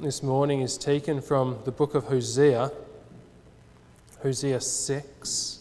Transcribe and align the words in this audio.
this 0.00 0.22
morning 0.22 0.62
is 0.62 0.78
taken 0.78 1.20
from 1.20 1.58
the 1.66 1.70
book 1.70 1.94
of 1.94 2.04
Hosea, 2.04 2.72
Hosea 4.22 4.58
6. 4.58 5.58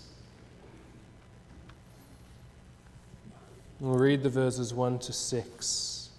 We'll 3.82 4.00
read 4.00 4.24
the 4.24 4.30
verses 4.30 4.74
1 4.74 5.00
to 5.00 5.12
6. 5.12 6.10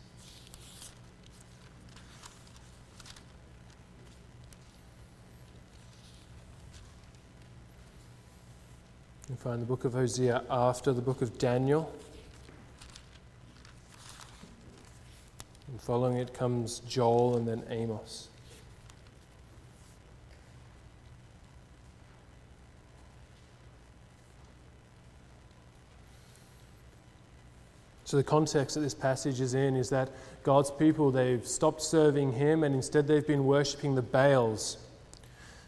You 9.30 9.36
find 9.36 9.62
the 9.62 9.66
book 9.66 9.86
of 9.86 9.94
Hosea 9.94 10.42
after 10.50 10.92
the 10.92 11.00
book 11.00 11.22
of 11.22 11.38
Daniel. 11.38 11.90
And 15.80 15.86
following 15.86 16.18
it 16.18 16.34
comes 16.34 16.80
Joel 16.80 17.38
and 17.38 17.48
then 17.48 17.62
Amos. 17.70 18.28
So, 28.04 28.16
the 28.18 28.24
context 28.24 28.74
that 28.74 28.80
this 28.80 28.92
passage 28.92 29.40
is 29.40 29.54
in 29.54 29.74
is 29.74 29.88
that 29.90 30.10
God's 30.42 30.70
people, 30.70 31.10
they've 31.10 31.46
stopped 31.46 31.80
serving 31.80 32.32
Him 32.32 32.62
and 32.64 32.74
instead 32.74 33.06
they've 33.06 33.26
been 33.26 33.46
worshipping 33.46 33.94
the 33.94 34.02
Baals. 34.02 34.76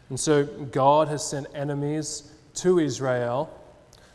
And 0.09 0.19
so, 0.19 0.43
God 0.43 1.07
has 1.07 1.27
sent 1.27 1.47
enemies 1.55 2.31
to 2.55 2.79
Israel 2.79 3.49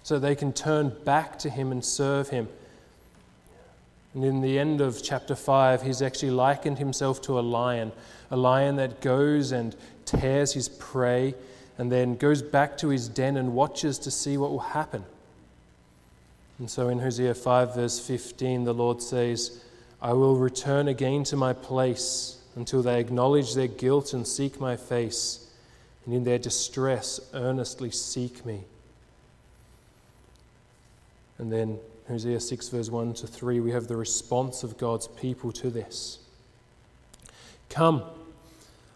so 0.05 0.19
they 0.19 0.37
can 0.37 0.53
turn 0.53 0.95
back 1.05 1.39
to 1.41 1.51
Him 1.51 1.73
and 1.73 1.85
serve 1.85 2.29
Him. 2.29 2.49
And 4.15 4.25
in 4.25 4.41
the 4.41 4.59
end 4.59 4.81
of 4.81 5.03
chapter 5.03 5.35
5, 5.35 5.83
he's 5.83 6.03
actually 6.03 6.31
likened 6.31 6.79
himself 6.79 7.21
to 7.23 7.39
a 7.39 7.41
lion, 7.41 7.93
a 8.31 8.37
lion 8.37 8.77
that 8.77 9.01
goes 9.01 9.53
and 9.53 9.77
tears 10.05 10.55
his 10.55 10.69
prey 10.69 11.35
and 11.77 11.93
then 11.93 12.17
goes 12.17 12.43
back 12.43 12.77
to 12.79 12.89
his 12.89 13.09
den 13.09 13.37
and 13.37 13.55
watches 13.55 13.99
to 14.01 14.11
see 14.11 14.37
what 14.37 14.51
will 14.51 14.59
happen. 14.59 15.05
And 16.59 16.69
so 16.69 16.89
in 16.89 16.99
Hosea 16.99 17.35
5, 17.35 17.75
verse 17.75 18.01
15, 18.01 18.65
the 18.65 18.75
Lord 18.75 19.01
says, 19.01 19.63
I 20.03 20.13
will 20.13 20.37
return 20.37 20.89
again 20.89 21.23
to 21.25 21.37
my 21.37 21.53
place 21.53 22.41
until 22.57 22.83
they 22.83 22.99
acknowledge 22.99 23.55
their 23.55 23.69
guilt 23.69 24.13
and 24.13 24.27
seek 24.27 24.59
my 24.59 24.77
face, 24.77 25.49
and 26.05 26.15
in 26.15 26.25
their 26.25 26.39
distress 26.39 27.21
earnestly 27.33 27.93
seek 27.93 28.45
me. 28.45 28.65
And 31.39 31.53
then 31.53 31.79
Hosea 32.09 32.41
6, 32.41 32.69
verse 32.71 32.89
1 32.89 33.13
to 33.15 33.27
3, 33.27 33.61
we 33.61 33.71
have 33.71 33.87
the 33.87 33.97
response 33.97 34.63
of 34.63 34.79
God's 34.79 35.09
people 35.09 35.53
to 35.53 35.69
this. 35.69 36.19
Come, 37.69 38.03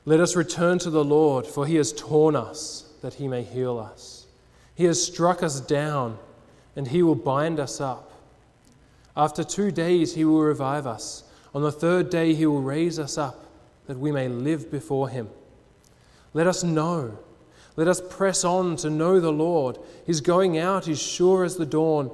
let 0.06 0.18
us 0.18 0.34
return 0.34 0.78
to 0.78 0.88
the 0.88 1.04
Lord, 1.04 1.46
for 1.46 1.66
he 1.66 1.76
has 1.76 1.92
torn 1.92 2.34
us 2.34 2.90
that 3.02 3.14
he 3.14 3.28
may 3.28 3.42
heal 3.42 3.78
us. 3.78 4.26
He 4.74 4.84
has 4.84 5.04
struck 5.04 5.42
us 5.42 5.60
down, 5.60 6.18
and 6.74 6.88
he 6.88 7.02
will 7.02 7.14
bind 7.14 7.60
us 7.60 7.82
up. 7.82 8.12
After 9.14 9.44
two 9.44 9.70
days, 9.70 10.14
he 10.14 10.24
will 10.24 10.40
revive 10.40 10.86
us. 10.86 11.24
On 11.54 11.60
the 11.60 11.70
third 11.70 12.08
day, 12.08 12.32
he 12.32 12.46
will 12.46 12.62
raise 12.62 12.98
us 12.98 13.18
up, 13.18 13.44
that 13.88 13.98
we 13.98 14.10
may 14.10 14.28
live 14.28 14.70
before 14.70 15.10
him. 15.10 15.28
Let 16.32 16.46
us 16.46 16.64
know. 16.64 17.18
Let 17.76 17.88
us 17.88 18.00
press 18.00 18.42
on 18.42 18.76
to 18.76 18.88
know 18.88 19.20
the 19.20 19.32
Lord. 19.32 19.76
His 20.06 20.22
going 20.22 20.56
out 20.56 20.88
is 20.88 21.00
sure 21.00 21.44
as 21.44 21.56
the 21.56 21.66
dawn 21.66 22.10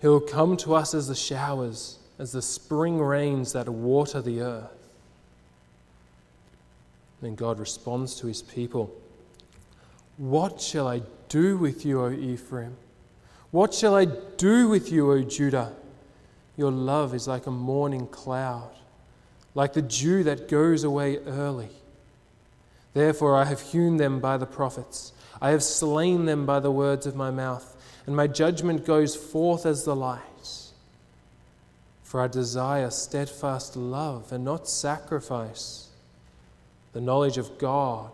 he 0.00 0.08
will 0.08 0.20
come 0.20 0.56
to 0.58 0.74
us 0.74 0.94
as 0.94 1.08
the 1.08 1.14
showers, 1.14 1.98
as 2.18 2.32
the 2.32 2.42
spring 2.42 2.98
rains 2.98 3.52
that 3.52 3.68
water 3.68 4.22
the 4.22 4.40
earth. 4.40 4.88
Then 7.20 7.34
God 7.34 7.58
responds 7.58 8.14
to 8.16 8.26
his 8.26 8.42
people 8.42 8.94
What 10.16 10.60
shall 10.60 10.88
I 10.88 11.02
do 11.28 11.58
with 11.58 11.84
you, 11.84 12.02
O 12.02 12.10
Ephraim? 12.10 12.76
What 13.50 13.74
shall 13.74 13.94
I 13.94 14.06
do 14.06 14.68
with 14.68 14.90
you, 14.90 15.10
O 15.12 15.22
Judah? 15.22 15.72
Your 16.56 16.70
love 16.70 17.14
is 17.14 17.28
like 17.28 17.46
a 17.46 17.50
morning 17.50 18.06
cloud, 18.06 18.70
like 19.54 19.72
the 19.72 19.82
dew 19.82 20.22
that 20.24 20.48
goes 20.48 20.84
away 20.84 21.18
early. 21.18 21.68
Therefore, 22.94 23.36
I 23.36 23.44
have 23.44 23.60
hewn 23.60 23.98
them 23.98 24.20
by 24.20 24.36
the 24.36 24.46
prophets, 24.46 25.12
I 25.42 25.50
have 25.50 25.62
slain 25.62 26.24
them 26.24 26.46
by 26.46 26.60
the 26.60 26.70
words 26.70 27.06
of 27.06 27.16
my 27.16 27.30
mouth 27.30 27.76
and 28.10 28.16
my 28.16 28.26
judgment 28.26 28.84
goes 28.84 29.14
forth 29.14 29.64
as 29.64 29.84
the 29.84 29.94
light. 29.94 30.18
For 32.02 32.20
I 32.20 32.26
desire 32.26 32.90
steadfast 32.90 33.76
love 33.76 34.32
and 34.32 34.44
not 34.44 34.68
sacrifice, 34.68 35.90
the 36.92 37.00
knowledge 37.00 37.38
of 37.38 37.56
God 37.56 38.10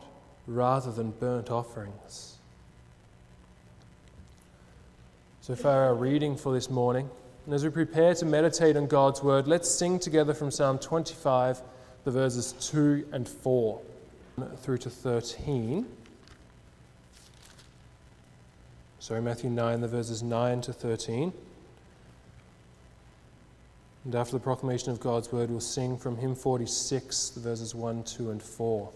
rather 0.47 0.93
than 0.93 1.13
burnt 1.13 1.51
offerings. 1.51 2.37
So 5.41 5.57
far, 5.57 5.87
our 5.87 5.95
reading 5.95 6.37
for 6.37 6.53
this 6.53 6.69
morning. 6.69 7.09
And 7.47 7.55
as 7.55 7.65
we 7.65 7.71
prepare 7.71 8.15
to 8.17 8.27
meditate 8.27 8.77
on 8.77 8.89
God's 8.89 9.23
word, 9.23 9.49
let's 9.49 9.71
sing 9.71 9.99
together 9.99 10.35
from 10.35 10.51
Psalm 10.51 10.79
25, 10.79 11.63
the 12.05 12.11
verses 12.11 12.53
2 12.71 13.09
and 13.13 13.27
4 13.27 13.81
through 14.59 14.77
to 14.77 14.91
13. 14.91 15.87
Sorry, 18.99 19.21
Matthew 19.21 19.51
9, 19.51 19.81
the 19.81 19.89
verses 19.89 20.23
9 20.23 20.61
to 20.63 20.73
13. 20.73 21.33
And 24.05 24.15
after 24.15 24.33
the 24.33 24.41
proclamation 24.41 24.91
of 24.91 25.01
God's 25.01 25.33
word, 25.33 25.51
we'll 25.51 25.61
sing 25.61 25.97
from 25.97 26.17
hymn 26.17 26.35
46, 26.35 27.31
the 27.31 27.41
verses 27.41 27.75
1, 27.75 28.05
2, 28.05 28.31
and 28.31 28.43
4. 28.43 28.91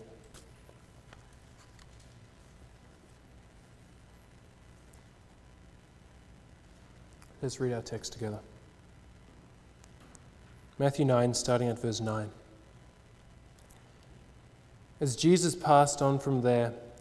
Let's 7.43 7.59
read 7.59 7.73
our 7.73 7.83
text 7.83 8.13
together. 8.13 8.39
Matthew 10.79 11.05
9, 11.05 11.35
starting 11.35 11.69
at 11.69 11.79
verse 11.79 12.01
9. 12.01 12.31
As 15.01 15.17
Jesus 15.17 15.55
passed 15.55 16.03
on 16.03 16.19
from 16.19 16.43
there, 16.43 16.73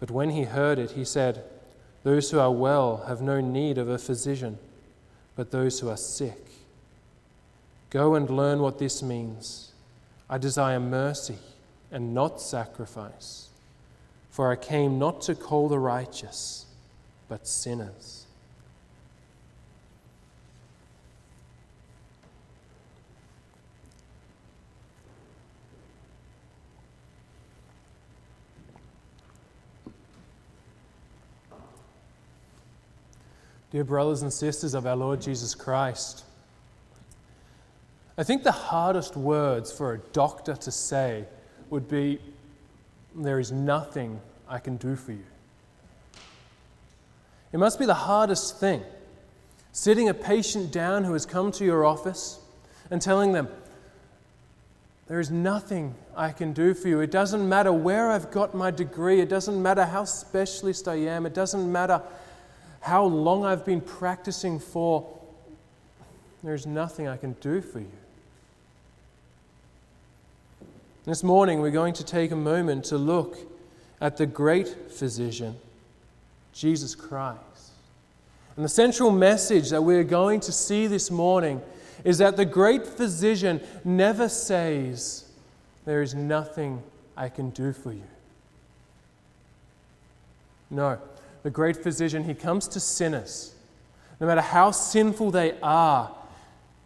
But 0.00 0.10
when 0.10 0.30
he 0.30 0.44
heard 0.44 0.78
it, 0.78 0.92
he 0.92 1.04
said, 1.04 1.44
Those 2.02 2.30
who 2.30 2.40
are 2.40 2.50
well 2.50 3.04
have 3.06 3.20
no 3.20 3.40
need 3.40 3.78
of 3.78 3.88
a 3.88 3.98
physician, 3.98 4.58
but 5.36 5.50
those 5.50 5.78
who 5.78 5.90
are 5.90 5.96
sick. 5.96 6.46
Go 7.90 8.14
and 8.14 8.28
learn 8.30 8.60
what 8.60 8.78
this 8.78 9.02
means. 9.02 9.72
I 10.28 10.38
desire 10.38 10.80
mercy 10.80 11.38
and 11.92 12.14
not 12.14 12.40
sacrifice, 12.40 13.48
for 14.30 14.50
I 14.50 14.56
came 14.56 14.98
not 14.98 15.20
to 15.22 15.34
call 15.34 15.68
the 15.68 15.78
righteous, 15.78 16.66
but 17.28 17.46
sinners. 17.46 18.19
Dear 33.70 33.84
brothers 33.84 34.22
and 34.22 34.32
sisters 34.32 34.74
of 34.74 34.84
our 34.84 34.96
Lord 34.96 35.20
Jesus 35.20 35.54
Christ, 35.54 36.24
I 38.18 38.24
think 38.24 38.42
the 38.42 38.52
hardest 38.52 39.16
words 39.16 39.70
for 39.70 39.94
a 39.94 39.98
doctor 40.12 40.56
to 40.56 40.70
say 40.72 41.24
would 41.70 41.88
be, 41.88 42.18
There 43.14 43.38
is 43.38 43.52
nothing 43.52 44.20
I 44.48 44.58
can 44.58 44.76
do 44.76 44.96
for 44.96 45.12
you. 45.12 45.24
It 47.52 47.58
must 47.58 47.78
be 47.78 47.86
the 47.86 47.94
hardest 47.94 48.58
thing, 48.58 48.82
sitting 49.70 50.08
a 50.08 50.14
patient 50.14 50.72
down 50.72 51.04
who 51.04 51.12
has 51.12 51.24
come 51.24 51.52
to 51.52 51.64
your 51.64 51.84
office 51.84 52.40
and 52.90 53.00
telling 53.00 53.30
them, 53.32 53.48
There 55.06 55.20
is 55.20 55.30
nothing 55.30 55.94
I 56.16 56.32
can 56.32 56.52
do 56.52 56.74
for 56.74 56.88
you. 56.88 56.98
It 56.98 57.12
doesn't 57.12 57.48
matter 57.48 57.72
where 57.72 58.10
I've 58.10 58.32
got 58.32 58.52
my 58.52 58.72
degree, 58.72 59.20
it 59.20 59.28
doesn't 59.28 59.62
matter 59.62 59.84
how 59.84 60.04
specialist 60.04 60.88
I 60.88 60.96
am, 60.96 61.24
it 61.24 61.34
doesn't 61.34 61.70
matter 61.70 62.02
how 62.80 63.04
long 63.04 63.44
I've 63.44 63.64
been 63.64 63.80
practicing 63.80 64.58
for, 64.58 65.06
there's 66.42 66.66
nothing 66.66 67.06
I 67.06 67.16
can 67.16 67.32
do 67.40 67.60
for 67.60 67.80
you. 67.80 67.90
This 71.04 71.22
morning, 71.22 71.60
we're 71.60 71.70
going 71.70 71.94
to 71.94 72.04
take 72.04 72.30
a 72.30 72.36
moment 72.36 72.84
to 72.86 72.98
look 72.98 73.38
at 74.00 74.16
the 74.16 74.26
great 74.26 74.90
physician, 74.90 75.56
Jesus 76.52 76.94
Christ. 76.94 77.72
And 78.56 78.64
the 78.64 78.68
central 78.68 79.10
message 79.10 79.70
that 79.70 79.82
we're 79.82 80.04
going 80.04 80.40
to 80.40 80.52
see 80.52 80.86
this 80.86 81.10
morning 81.10 81.62
is 82.04 82.18
that 82.18 82.36
the 82.36 82.44
great 82.44 82.86
physician 82.86 83.60
never 83.84 84.28
says, 84.28 85.24
There 85.84 86.02
is 86.02 86.14
nothing 86.14 86.82
I 87.16 87.28
can 87.28 87.50
do 87.50 87.72
for 87.72 87.92
you. 87.92 88.02
No, 90.70 90.98
the 91.42 91.50
great 91.50 91.76
physician, 91.76 92.24
he 92.24 92.34
comes 92.34 92.68
to 92.68 92.80
sinners, 92.80 93.54
no 94.20 94.26
matter 94.26 94.40
how 94.40 94.70
sinful 94.70 95.30
they 95.30 95.54
are, 95.62 96.14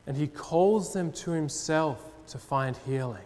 and 0.07 0.17
he 0.17 0.27
calls 0.27 0.93
them 0.93 1.11
to 1.13 1.33
himself 1.33 2.03
to 2.29 2.39
find 2.39 2.77
healing. 2.87 3.25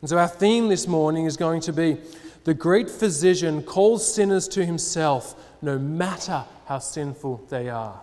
And 0.00 0.10
so, 0.10 0.18
our 0.18 0.28
theme 0.28 0.68
this 0.68 0.86
morning 0.86 1.24
is 1.24 1.36
going 1.36 1.62
to 1.62 1.72
be 1.72 1.96
the 2.44 2.54
great 2.54 2.90
physician 2.90 3.62
calls 3.62 4.14
sinners 4.14 4.46
to 4.48 4.64
himself, 4.64 5.34
no 5.62 5.78
matter 5.78 6.44
how 6.66 6.78
sinful 6.78 7.44
they 7.48 7.68
are. 7.68 8.00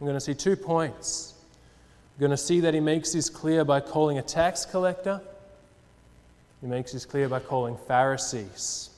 I'm 0.00 0.06
going 0.06 0.16
to 0.16 0.20
see 0.20 0.34
two 0.34 0.56
points. 0.56 1.34
We're 2.16 2.26
going 2.26 2.36
to 2.36 2.42
see 2.42 2.60
that 2.60 2.74
he 2.74 2.80
makes 2.80 3.12
this 3.12 3.28
clear 3.28 3.64
by 3.64 3.80
calling 3.80 4.18
a 4.18 4.22
tax 4.22 4.64
collector, 4.64 5.20
he 6.60 6.66
makes 6.66 6.92
this 6.92 7.06
clear 7.06 7.28
by 7.28 7.40
calling 7.40 7.76
Pharisees. 7.86 8.90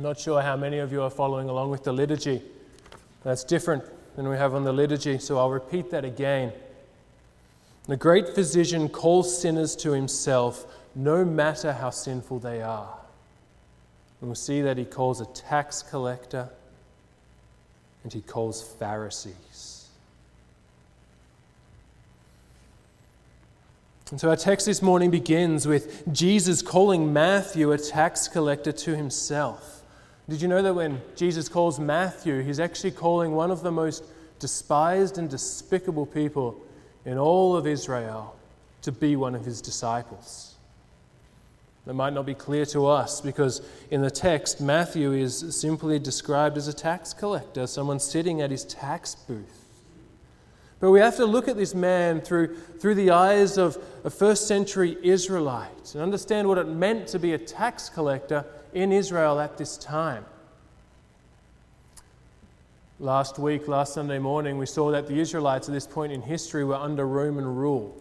I'm 0.00 0.04
not 0.04 0.18
sure 0.18 0.40
how 0.40 0.56
many 0.56 0.78
of 0.78 0.92
you 0.92 1.02
are 1.02 1.10
following 1.10 1.50
along 1.50 1.68
with 1.68 1.84
the 1.84 1.92
liturgy. 1.92 2.40
That's 3.22 3.44
different 3.44 3.84
than 4.16 4.30
we 4.30 4.36
have 4.38 4.54
on 4.54 4.64
the 4.64 4.72
liturgy, 4.72 5.18
so 5.18 5.36
I'll 5.36 5.50
repeat 5.50 5.90
that 5.90 6.06
again. 6.06 6.54
The 7.86 7.98
great 7.98 8.30
physician 8.30 8.88
calls 8.88 9.38
sinners 9.38 9.76
to 9.76 9.92
himself, 9.92 10.64
no 10.94 11.22
matter 11.22 11.74
how 11.74 11.90
sinful 11.90 12.38
they 12.38 12.62
are. 12.62 12.96
And 14.22 14.30
we'll 14.30 14.36
see 14.36 14.62
that 14.62 14.78
he 14.78 14.86
calls 14.86 15.20
a 15.20 15.26
tax 15.26 15.82
collector 15.82 16.48
and 18.02 18.10
he 18.10 18.22
calls 18.22 18.62
Pharisees. 18.62 19.90
And 24.10 24.18
so 24.18 24.30
our 24.30 24.36
text 24.36 24.64
this 24.64 24.80
morning 24.80 25.10
begins 25.10 25.68
with 25.68 26.10
Jesus 26.10 26.62
calling 26.62 27.12
Matthew 27.12 27.70
a 27.70 27.76
tax 27.76 28.28
collector 28.28 28.72
to 28.72 28.96
himself. 28.96 29.79
Did 30.30 30.40
you 30.40 30.46
know 30.46 30.62
that 30.62 30.74
when 30.74 31.02
Jesus 31.16 31.48
calls 31.48 31.80
Matthew, 31.80 32.42
he's 32.42 32.60
actually 32.60 32.92
calling 32.92 33.32
one 33.32 33.50
of 33.50 33.64
the 33.64 33.72
most 33.72 34.04
despised 34.38 35.18
and 35.18 35.28
despicable 35.28 36.06
people 36.06 36.56
in 37.04 37.18
all 37.18 37.56
of 37.56 37.66
Israel 37.66 38.36
to 38.82 38.92
be 38.92 39.16
one 39.16 39.34
of 39.34 39.44
his 39.44 39.60
disciples? 39.60 40.54
That 41.84 41.94
might 41.94 42.12
not 42.12 42.26
be 42.26 42.34
clear 42.34 42.64
to 42.66 42.86
us 42.86 43.20
because 43.20 43.60
in 43.90 44.02
the 44.02 44.10
text, 44.10 44.60
Matthew 44.60 45.14
is 45.14 45.56
simply 45.60 45.98
described 45.98 46.56
as 46.56 46.68
a 46.68 46.72
tax 46.72 47.12
collector, 47.12 47.66
someone 47.66 47.98
sitting 47.98 48.40
at 48.40 48.52
his 48.52 48.64
tax 48.64 49.16
booth. 49.16 49.64
But 50.78 50.92
we 50.92 51.00
have 51.00 51.16
to 51.16 51.26
look 51.26 51.48
at 51.48 51.56
this 51.56 51.74
man 51.74 52.20
through, 52.20 52.56
through 52.78 52.94
the 52.94 53.10
eyes 53.10 53.58
of 53.58 53.76
a 54.04 54.10
first 54.10 54.46
century 54.46 54.96
Israelite 55.02 55.92
and 55.92 56.00
understand 56.00 56.46
what 56.46 56.56
it 56.56 56.68
meant 56.68 57.08
to 57.08 57.18
be 57.18 57.32
a 57.32 57.38
tax 57.38 57.88
collector 57.88 58.44
in 58.72 58.92
Israel 58.92 59.40
at 59.40 59.58
this 59.58 59.76
time. 59.76 60.24
Last 62.98 63.38
week, 63.38 63.66
last 63.66 63.94
Sunday 63.94 64.18
morning, 64.18 64.58
we 64.58 64.66
saw 64.66 64.90
that 64.90 65.06
the 65.06 65.18
Israelites 65.18 65.68
at 65.68 65.72
this 65.72 65.86
point 65.86 66.12
in 66.12 66.20
history 66.20 66.64
were 66.64 66.74
under 66.74 67.06
Roman 67.06 67.46
rule. 67.46 67.96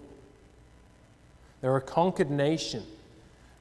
They 1.61 1.69
were 1.69 1.77
a 1.77 1.81
conquered 1.81 2.29
nation. 2.29 2.83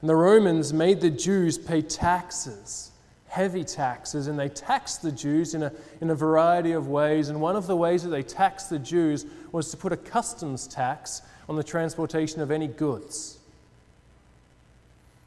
And 0.01 0.09
the 0.09 0.15
Romans 0.15 0.73
made 0.73 1.01
the 1.01 1.09
Jews 1.09 1.57
pay 1.57 1.81
taxes, 1.81 2.91
heavy 3.27 3.63
taxes, 3.63 4.27
and 4.27 4.37
they 4.37 4.49
taxed 4.49 5.01
the 5.01 5.11
Jews 5.11 5.53
in 5.53 5.63
a, 5.63 5.71
in 6.01 6.09
a 6.09 6.15
variety 6.15 6.73
of 6.73 6.87
ways. 6.87 7.29
And 7.29 7.41
one 7.41 7.55
of 7.55 7.67
the 7.67 7.75
ways 7.75 8.03
that 8.03 8.09
they 8.09 8.23
taxed 8.23 8.69
the 8.69 8.79
Jews 8.79 9.25
was 9.51 9.71
to 9.71 9.77
put 9.77 9.91
a 9.91 9.97
customs 9.97 10.67
tax 10.67 11.21
on 11.47 11.55
the 11.55 11.63
transportation 11.63 12.41
of 12.41 12.51
any 12.51 12.67
goods. 12.67 13.38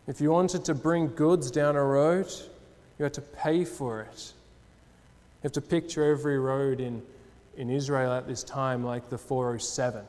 If 0.07 0.21
you 0.21 0.31
wanted 0.31 0.65
to 0.65 0.75
bring 0.75 1.09
goods 1.09 1.51
down 1.51 1.77
a 1.77 1.83
road, 1.83 2.27
you 2.99 3.05
had 3.05 3.15
to 3.15 3.21
pay 3.21 3.65
for 3.65 4.01
it. 4.03 4.33
You 5.43 5.47
have 5.47 5.53
to 5.53 5.61
picture 5.61 6.11
every 6.11 6.39
road 6.39 6.81
in, 6.81 7.03
in 7.57 7.71
Israel 7.71 8.13
at 8.13 8.27
this 8.27 8.43
time 8.43 8.85
like 8.85 9.09
the 9.11 9.19
407. 9.19 10.05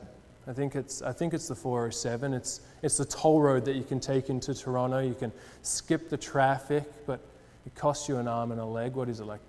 I 0.46 0.52
think 0.52 0.74
it's, 0.74 1.00
I 1.00 1.12
think 1.12 1.32
it's 1.32 1.48
the 1.48 1.54
407. 1.54 2.34
It's, 2.34 2.60
it's 2.82 2.98
the 2.98 3.04
toll 3.04 3.40
road 3.40 3.64
that 3.64 3.76
you 3.76 3.84
can 3.84 4.00
take 4.00 4.28
into 4.28 4.52
Toronto. 4.52 4.98
You 4.98 5.14
can 5.14 5.32
skip 5.62 6.10
the 6.10 6.16
traffic, 6.18 6.84
but 7.06 7.20
it 7.64 7.74
costs 7.74 8.08
you 8.08 8.18
an 8.18 8.28
arm 8.28 8.50
and 8.50 8.60
a 8.60 8.64
leg. 8.64 8.94
What 8.94 9.08
is 9.08 9.20
it, 9.20 9.24
like, 9.24 9.40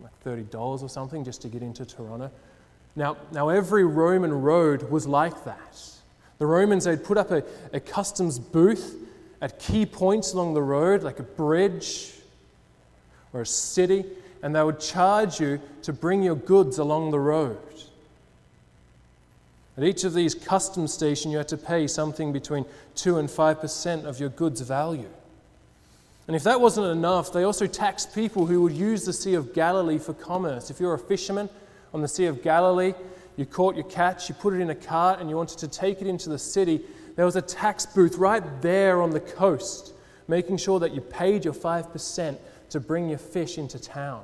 like 0.00 0.12
$30 0.24 0.82
or 0.82 0.88
something 0.88 1.24
just 1.24 1.42
to 1.42 1.48
get 1.48 1.62
into 1.62 1.84
Toronto? 1.84 2.30
Now, 2.96 3.16
now, 3.32 3.50
every 3.50 3.84
Roman 3.84 4.32
road 4.32 4.90
was 4.90 5.06
like 5.06 5.44
that. 5.44 5.80
The 6.38 6.46
Romans, 6.46 6.84
they'd 6.84 7.04
put 7.04 7.16
up 7.16 7.30
a, 7.30 7.44
a 7.72 7.78
customs 7.78 8.38
booth 8.38 8.96
at 9.40 9.58
key 9.58 9.86
points 9.86 10.32
along 10.32 10.54
the 10.54 10.62
road, 10.62 11.02
like 11.02 11.18
a 11.18 11.24
bridge 11.24 12.12
or 13.32 13.42
a 13.42 13.46
city, 13.46 14.04
and 14.42 14.54
they 14.54 14.62
would 14.62 14.80
charge 14.80 15.40
you 15.40 15.60
to 15.82 15.92
bring 15.92 16.22
your 16.22 16.34
goods 16.34 16.78
along 16.78 17.10
the 17.10 17.20
road. 17.20 17.58
At 19.76 19.84
each 19.84 20.04
of 20.04 20.12
these 20.12 20.34
customs 20.34 20.92
stations, 20.92 21.32
you 21.32 21.38
had 21.38 21.48
to 21.48 21.56
pay 21.56 21.86
something 21.86 22.32
between 22.32 22.66
2 22.96 23.18
and 23.18 23.28
5% 23.28 24.04
of 24.04 24.20
your 24.20 24.28
goods 24.28 24.60
value. 24.60 25.08
And 26.26 26.36
if 26.36 26.44
that 26.44 26.60
wasn't 26.60 26.86
enough, 26.88 27.32
they 27.32 27.44
also 27.44 27.66
taxed 27.66 28.14
people 28.14 28.46
who 28.46 28.62
would 28.62 28.72
use 28.72 29.04
the 29.04 29.12
Sea 29.12 29.34
of 29.34 29.54
Galilee 29.54 29.98
for 29.98 30.12
commerce. 30.12 30.70
If 30.70 30.80
you're 30.80 30.94
a 30.94 30.98
fisherman 30.98 31.48
on 31.94 32.02
the 32.02 32.08
Sea 32.08 32.26
of 32.26 32.42
Galilee, 32.42 32.94
you 33.36 33.46
caught 33.46 33.74
your 33.74 33.84
catch, 33.84 34.28
you 34.28 34.34
put 34.34 34.52
it 34.52 34.60
in 34.60 34.70
a 34.70 34.74
cart, 34.74 35.20
and 35.20 35.30
you 35.30 35.36
wanted 35.36 35.58
to 35.58 35.68
take 35.68 36.02
it 36.02 36.06
into 36.06 36.28
the 36.28 36.38
city, 36.38 36.82
there 37.16 37.24
was 37.24 37.36
a 37.36 37.42
tax 37.42 37.86
booth 37.86 38.16
right 38.16 38.42
there 38.62 39.00
on 39.02 39.10
the 39.10 39.20
coast, 39.20 39.92
making 40.28 40.56
sure 40.56 40.78
that 40.80 40.92
you 40.92 41.00
paid 41.00 41.44
your 41.44 41.54
5% 41.54 42.38
to 42.70 42.80
bring 42.80 43.08
your 43.08 43.18
fish 43.18 43.58
into 43.58 43.78
town. 43.78 44.22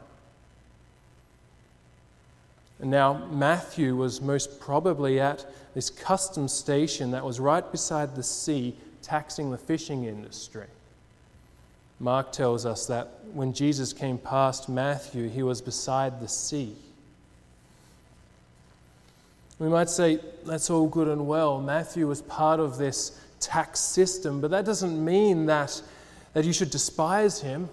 And 2.78 2.90
now, 2.90 3.26
Matthew 3.30 3.96
was 3.96 4.20
most 4.20 4.60
probably 4.60 5.18
at 5.18 5.46
this 5.74 5.88
customs 5.88 6.52
station 6.52 7.10
that 7.12 7.24
was 7.24 7.40
right 7.40 7.70
beside 7.70 8.14
the 8.14 8.22
sea, 8.22 8.76
taxing 9.02 9.50
the 9.50 9.58
fishing 9.58 10.04
industry. 10.04 10.66
Mark 11.98 12.32
tells 12.32 12.66
us 12.66 12.86
that 12.86 13.08
when 13.32 13.54
Jesus 13.54 13.92
came 13.92 14.18
past 14.18 14.68
Matthew, 14.68 15.28
he 15.30 15.42
was 15.42 15.62
beside 15.62 16.20
the 16.20 16.28
sea. 16.28 16.76
We 19.58 19.68
might 19.68 19.88
say 19.88 20.20
that's 20.44 20.70
all 20.70 20.86
good 20.86 21.08
and 21.08 21.26
well. 21.26 21.60
Matthew 21.60 22.06
was 22.06 22.22
part 22.22 22.60
of 22.60 22.76
this 22.76 23.18
tax 23.40 23.80
system, 23.80 24.40
but 24.40 24.50
that 24.50 24.64
doesn't 24.64 25.02
mean 25.02 25.46
that, 25.46 25.80
that 26.34 26.44
you 26.44 26.52
should 26.52 26.70
despise 26.70 27.40
him. 27.40 27.68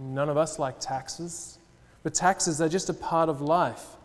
None 0.00 0.28
of 0.28 0.36
us 0.36 0.58
like 0.58 0.80
taxes, 0.80 1.58
but 2.02 2.14
taxes 2.14 2.60
are 2.60 2.68
just 2.68 2.88
a 2.88 2.94
part 2.94 3.28
of 3.28 3.40
life 3.40 3.96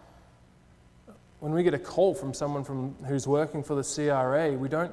when 1.42 1.52
we 1.54 1.64
get 1.64 1.74
a 1.74 1.80
call 1.80 2.14
from 2.14 2.36
someone 2.36 2.64
from, 2.64 2.96
who's 3.08 3.28
working 3.28 3.64
for 3.64 3.74
the 3.74 3.82
CRA, 3.84 4.52
we 4.52 4.70
don't, 4.70 4.92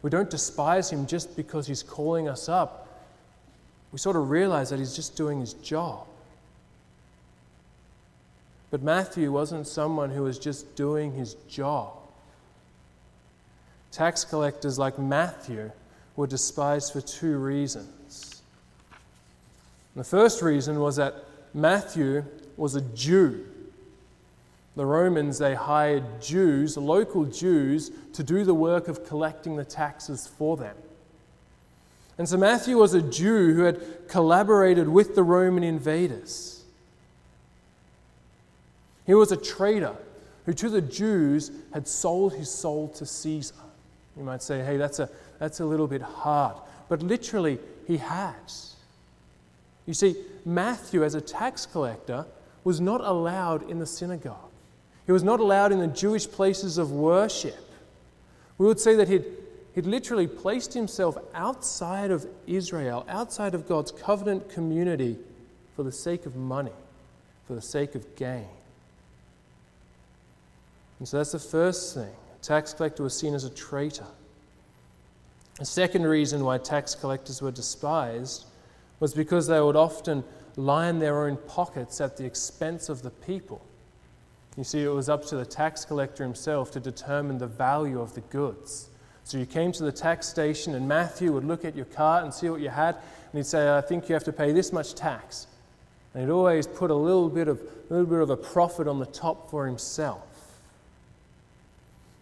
we 0.00 0.08
don't 0.08 0.30
despise 0.30 0.90
him 0.90 1.06
just 1.06 1.36
because 1.36 1.66
he's 1.66 1.82
calling 1.82 2.26
us 2.26 2.48
up. 2.48 2.88
We 3.92 3.98
sort 3.98 4.16
of 4.16 4.30
realize 4.30 4.70
that 4.70 4.78
he's 4.78 4.96
just 4.96 5.14
doing 5.14 5.40
his 5.40 5.52
job. 5.52 6.06
But 8.70 8.82
Matthew 8.82 9.32
wasn't 9.32 9.66
someone 9.66 10.10
who 10.10 10.22
was 10.22 10.38
just 10.38 10.76
doing 10.76 11.12
his 11.12 11.34
job. 11.48 11.96
Tax 13.90 14.24
collectors 14.24 14.78
like 14.78 14.98
Matthew 14.98 15.72
were 16.14 16.26
despised 16.26 16.92
for 16.92 17.00
two 17.00 17.38
reasons. 17.38 18.42
The 19.96 20.04
first 20.04 20.40
reason 20.40 20.78
was 20.78 20.96
that 20.96 21.14
Matthew 21.52 22.24
was 22.56 22.76
a 22.76 22.80
Jew. 22.80 23.44
The 24.76 24.86
Romans, 24.86 25.38
they 25.38 25.54
hired 25.54 26.22
Jews, 26.22 26.76
local 26.76 27.24
Jews, 27.24 27.90
to 28.12 28.22
do 28.22 28.44
the 28.44 28.54
work 28.54 28.86
of 28.86 29.04
collecting 29.04 29.56
the 29.56 29.64
taxes 29.64 30.28
for 30.28 30.56
them. 30.56 30.76
And 32.16 32.28
so 32.28 32.36
Matthew 32.36 32.76
was 32.76 32.94
a 32.94 33.02
Jew 33.02 33.54
who 33.54 33.62
had 33.62 34.08
collaborated 34.08 34.88
with 34.88 35.16
the 35.16 35.22
Roman 35.22 35.64
invaders. 35.64 36.59
He 39.10 39.14
was 39.14 39.32
a 39.32 39.36
traitor 39.36 39.96
who, 40.46 40.52
to 40.52 40.68
the 40.68 40.80
Jews, 40.80 41.50
had 41.74 41.88
sold 41.88 42.32
his 42.32 42.48
soul 42.48 42.90
to 42.90 43.04
Caesar. 43.04 43.56
You 44.16 44.22
might 44.22 44.40
say, 44.40 44.62
hey, 44.62 44.76
that's 44.76 45.00
a, 45.00 45.10
that's 45.40 45.58
a 45.58 45.64
little 45.64 45.88
bit 45.88 46.00
hard. 46.00 46.54
But 46.88 47.02
literally, 47.02 47.58
he 47.88 47.96
has. 47.96 48.76
You 49.84 49.94
see, 49.94 50.14
Matthew, 50.44 51.02
as 51.02 51.16
a 51.16 51.20
tax 51.20 51.66
collector, 51.66 52.24
was 52.62 52.80
not 52.80 53.00
allowed 53.00 53.68
in 53.68 53.80
the 53.80 53.86
synagogue. 53.86 54.48
He 55.06 55.10
was 55.10 55.24
not 55.24 55.40
allowed 55.40 55.72
in 55.72 55.80
the 55.80 55.88
Jewish 55.88 56.30
places 56.30 56.78
of 56.78 56.92
worship. 56.92 57.68
We 58.58 58.66
would 58.66 58.78
say 58.78 58.94
that 58.94 59.08
he'd, 59.08 59.24
he'd 59.74 59.86
literally 59.86 60.28
placed 60.28 60.72
himself 60.72 61.18
outside 61.34 62.12
of 62.12 62.28
Israel, 62.46 63.04
outside 63.08 63.56
of 63.56 63.66
God's 63.66 63.90
covenant 63.90 64.50
community 64.50 65.18
for 65.74 65.82
the 65.82 65.90
sake 65.90 66.26
of 66.26 66.36
money, 66.36 66.70
for 67.48 67.56
the 67.56 67.60
sake 67.60 67.96
of 67.96 68.14
gain. 68.14 68.46
And 71.00 71.08
so 71.08 71.16
that's 71.16 71.32
the 71.32 71.38
first 71.40 71.94
thing. 71.94 72.12
A 72.12 72.44
tax 72.44 72.72
collector 72.72 73.02
was 73.02 73.18
seen 73.18 73.34
as 73.34 73.44
a 73.44 73.50
traitor. 73.50 74.06
The 75.58 75.64
second 75.64 76.04
reason 76.04 76.44
why 76.44 76.58
tax 76.58 76.94
collectors 76.94 77.42
were 77.42 77.50
despised 77.50 78.44
was 79.00 79.12
because 79.12 79.46
they 79.46 79.60
would 79.60 79.76
often 79.76 80.22
line 80.56 80.98
their 80.98 81.26
own 81.26 81.38
pockets 81.48 82.00
at 82.00 82.16
the 82.16 82.24
expense 82.24 82.88
of 82.88 83.02
the 83.02 83.10
people. 83.10 83.62
You 84.56 84.64
see, 84.64 84.82
it 84.82 84.88
was 84.88 85.08
up 85.08 85.24
to 85.26 85.36
the 85.36 85.46
tax 85.46 85.84
collector 85.84 86.22
himself 86.22 86.70
to 86.72 86.80
determine 86.80 87.38
the 87.38 87.46
value 87.46 88.00
of 88.00 88.14
the 88.14 88.20
goods. 88.22 88.88
So 89.24 89.38
you 89.38 89.46
came 89.46 89.72
to 89.72 89.84
the 89.84 89.92
tax 89.92 90.26
station, 90.26 90.74
and 90.74 90.88
Matthew 90.88 91.32
would 91.32 91.44
look 91.44 91.64
at 91.64 91.76
your 91.76 91.84
cart 91.86 92.24
and 92.24 92.34
see 92.34 92.50
what 92.50 92.60
you 92.60 92.68
had, 92.68 92.96
and 92.96 93.34
he'd 93.34 93.46
say, 93.46 93.74
I 93.74 93.80
think 93.80 94.08
you 94.08 94.14
have 94.14 94.24
to 94.24 94.32
pay 94.32 94.52
this 94.52 94.72
much 94.72 94.94
tax. 94.94 95.46
And 96.12 96.24
he'd 96.24 96.32
always 96.32 96.66
put 96.66 96.90
a 96.90 96.94
little 96.94 97.28
bit 97.28 97.48
of, 97.48 97.60
a 97.60 97.94
little 97.94 98.06
bit 98.06 98.20
of 98.20 98.30
a 98.30 98.36
profit 98.36 98.88
on 98.88 98.98
the 98.98 99.06
top 99.06 99.50
for 99.50 99.66
himself. 99.66 100.29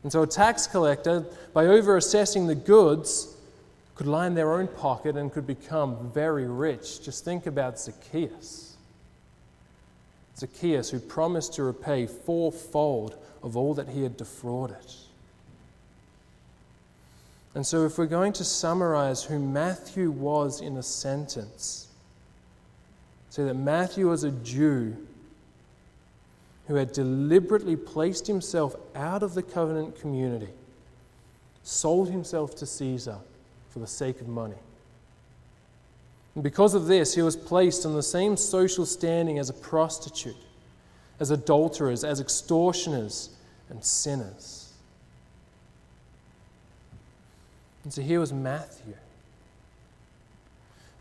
And 0.02 0.12
so 0.12 0.22
a 0.22 0.26
tax 0.26 0.66
collector, 0.66 1.24
by 1.52 1.66
over 1.66 1.96
assessing 1.96 2.46
the 2.46 2.54
goods, 2.54 3.34
could 3.94 4.06
line 4.06 4.34
their 4.34 4.54
own 4.54 4.68
pocket 4.68 5.16
and 5.16 5.32
could 5.32 5.46
become 5.46 6.10
very 6.12 6.46
rich. 6.46 7.02
Just 7.02 7.24
think 7.24 7.46
about 7.46 7.80
Zacchaeus. 7.80 8.76
Zacchaeus, 10.36 10.90
who 10.90 11.00
promised 11.00 11.54
to 11.54 11.64
repay 11.64 12.06
fourfold 12.06 13.16
of 13.42 13.56
all 13.56 13.74
that 13.74 13.88
he 13.88 14.04
had 14.04 14.16
defrauded. 14.16 14.76
And 17.54 17.66
so, 17.66 17.84
if 17.84 17.98
we're 17.98 18.06
going 18.06 18.34
to 18.34 18.44
summarize 18.44 19.24
who 19.24 19.40
Matthew 19.40 20.12
was 20.12 20.60
in 20.60 20.76
a 20.76 20.82
sentence, 20.82 21.88
say 23.30 23.42
that 23.44 23.54
Matthew 23.54 24.08
was 24.08 24.22
a 24.22 24.30
Jew 24.30 24.96
who 26.68 26.74
had 26.74 26.92
deliberately 26.92 27.74
placed 27.74 28.26
himself 28.26 28.76
out 28.94 29.22
of 29.22 29.34
the 29.34 29.42
covenant 29.42 29.98
community, 29.98 30.50
sold 31.62 32.10
himself 32.10 32.54
to 32.54 32.66
Caesar 32.66 33.16
for 33.70 33.78
the 33.78 33.86
sake 33.86 34.20
of 34.20 34.28
money. 34.28 34.54
And 36.34 36.44
because 36.44 36.74
of 36.74 36.86
this, 36.86 37.14
he 37.14 37.22
was 37.22 37.36
placed 37.36 37.84
on 37.84 37.94
the 37.94 38.02
same 38.02 38.36
social 38.36 38.86
standing 38.86 39.38
as 39.38 39.48
a 39.48 39.54
prostitute, 39.54 40.36
as 41.18 41.30
adulterers, 41.30 42.04
as 42.04 42.20
extortioners, 42.20 43.30
and 43.70 43.82
sinners. 43.82 44.72
And 47.82 47.92
so 47.92 48.02
here 48.02 48.20
was 48.20 48.32
Matthew. 48.32 48.94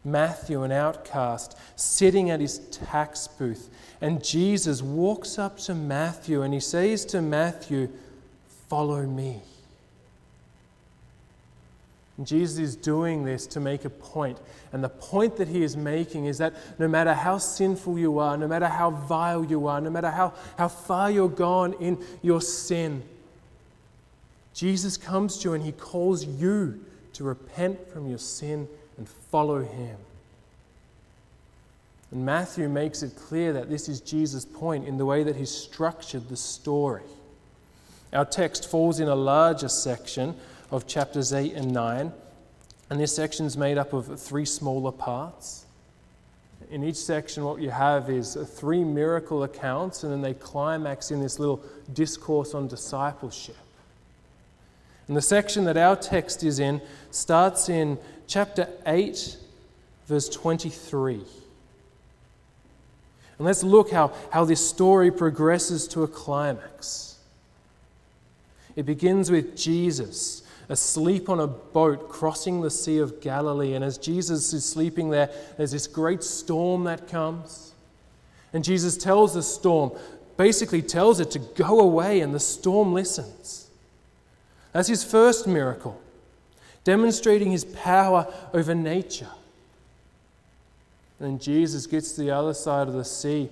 Matthew, 0.04 0.64
an 0.64 0.72
outcast, 0.72 1.58
sitting 1.76 2.30
at 2.30 2.40
his 2.40 2.60
tax 2.72 3.28
booth. 3.28 3.70
And 4.00 4.24
Jesus 4.24 4.82
walks 4.82 5.38
up 5.40 5.58
to 5.60 5.76
Matthew 5.76 6.42
and 6.42 6.54
he 6.54 6.60
says 6.60 7.06
to 7.06 7.22
Matthew, 7.22 7.90
Follow 8.70 9.04
me. 9.04 9.42
And 12.18 12.26
Jesus 12.26 12.58
is 12.58 12.76
doing 12.76 13.24
this 13.24 13.46
to 13.48 13.60
make 13.60 13.86
a 13.86 13.90
point. 13.90 14.40
And 14.74 14.84
the 14.84 14.90
point 14.90 15.38
that 15.38 15.48
he 15.48 15.64
is 15.64 15.78
making 15.78 16.26
is 16.26 16.40
that 16.40 16.54
no 16.80 16.88
matter 16.88 17.14
how 17.14 17.38
sinful 17.38 18.00
you 18.00 18.20
are, 18.20 18.36
no 18.38 18.48
matter 18.48 18.68
how 18.68 18.90
vile 18.90 19.46
you 19.46 19.68
are, 19.68 19.80
no 19.80 19.92
matter 19.92 20.10
how, 20.10 20.34
how 20.58 20.68
far 20.68 21.12
you're 21.12 21.30
gone 21.30 21.74
in 21.74 22.04
your 22.22 22.42
sin, 22.42 23.04
Jesus 24.54 24.98
comes 24.98 25.38
to 25.38 25.50
you 25.50 25.54
and 25.54 25.64
he 25.64 25.72
calls 25.72 26.26
you 26.26 26.84
to 27.14 27.24
repent 27.24 27.88
from 27.92 28.10
your 28.10 28.18
sin 28.18 28.68
and 28.98 29.08
follow 29.08 29.64
him. 29.64 29.98
And 32.12 32.26
Matthew 32.26 32.70
makes 32.70 33.04
it 33.04 33.16
clear 33.16 33.54
that 33.54 33.70
this 33.70 33.90
is 33.90 34.00
Jesus' 34.00 34.46
point 34.46 34.88
in 34.88 34.98
the 34.98 35.06
way 35.06 35.24
that 35.24 35.36
he's 35.36 35.52
structured 35.52 36.30
the 36.30 36.38
story. 36.38 37.04
Our 38.14 38.26
text 38.26 38.70
falls 38.70 39.00
in 39.00 39.10
a 39.10 39.16
larger 39.16 39.68
section 39.68 40.36
of 40.72 40.88
chapters 40.88 41.34
8 41.34 41.54
and 41.54 41.74
9, 41.74 42.12
and 42.90 43.00
this 43.00 43.14
section 43.14 43.46
is 43.46 43.58
made 43.58 43.78
up 43.78 43.92
of 43.92 44.20
three 44.20 44.46
smaller 44.46 44.94
parts. 44.94 45.66
In 46.72 46.84
each 46.84 46.96
section, 46.96 47.44
what 47.44 47.62
you 47.62 47.70
have 47.70 48.10
is 48.10 48.36
three 48.56 48.84
miracle 48.84 49.44
accounts, 49.44 50.04
and 50.04 50.12
then 50.12 50.22
they 50.22 50.34
climax 50.34 51.12
in 51.12 51.22
this 51.22 51.40
little 51.40 51.62
discourse 51.94 52.54
on 52.54 52.68
discipleship. 52.68 53.56
And 55.08 55.16
the 55.16 55.22
section 55.22 55.66
that 55.66 55.78
our 55.78 55.96
text 55.96 56.44
is 56.44 56.60
in 56.60 56.82
starts 57.12 57.70
in 57.70 57.98
chapter 58.28 58.68
8, 58.86 59.38
verse 60.06 60.30
23. 60.30 61.22
And 63.38 63.46
let's 63.46 63.64
look 63.64 63.92
how, 63.92 64.14
how 64.32 64.46
this 64.46 64.68
story 64.68 65.12
progresses 65.12 65.88
to 65.90 66.04
a 66.04 66.08
climax. 66.08 67.18
It 68.76 68.86
begins 68.86 69.32
with 69.32 69.56
Jesus 69.56 70.44
asleep 70.70 71.30
on 71.30 71.40
a 71.40 71.48
boat 71.48 72.10
crossing 72.10 72.62
the 72.62 72.70
Sea 72.70 72.98
of 72.98 73.22
Galilee. 73.22 73.74
And 73.74 73.84
as 73.84 73.98
Jesus 73.98 74.54
is 74.54 74.66
sleeping 74.66 75.10
there, 75.10 75.30
there's 75.56 75.72
this 75.72 75.88
great 75.88 76.24
storm 76.24 76.84
that 76.84 77.08
comes. 77.08 77.74
And 78.54 78.64
Jesus 78.64 78.98
tells 78.98 79.34
the 79.34 79.44
storm, 79.44 79.92
basically 80.36 80.82
tells 80.82 81.20
it 81.20 81.32
to 81.32 81.40
go 81.40 81.80
away, 81.80 82.22
and 82.22 82.34
the 82.34 82.40
storm 82.40 82.94
listens. 82.94 83.67
That's 84.78 84.90
his 84.90 85.04
first 85.04 85.48
miracle, 85.48 86.00
demonstrating 86.84 87.50
his 87.50 87.66
power 87.66 88.32
over 88.54 88.76
nature. 88.76 89.32
And 91.20 91.42
Jesus 91.42 91.88
gets 91.88 92.12
to 92.12 92.22
the 92.22 92.30
other 92.30 92.54
side 92.54 92.88
of 92.88 92.94
the 92.94 93.04
sea, 93.04 93.50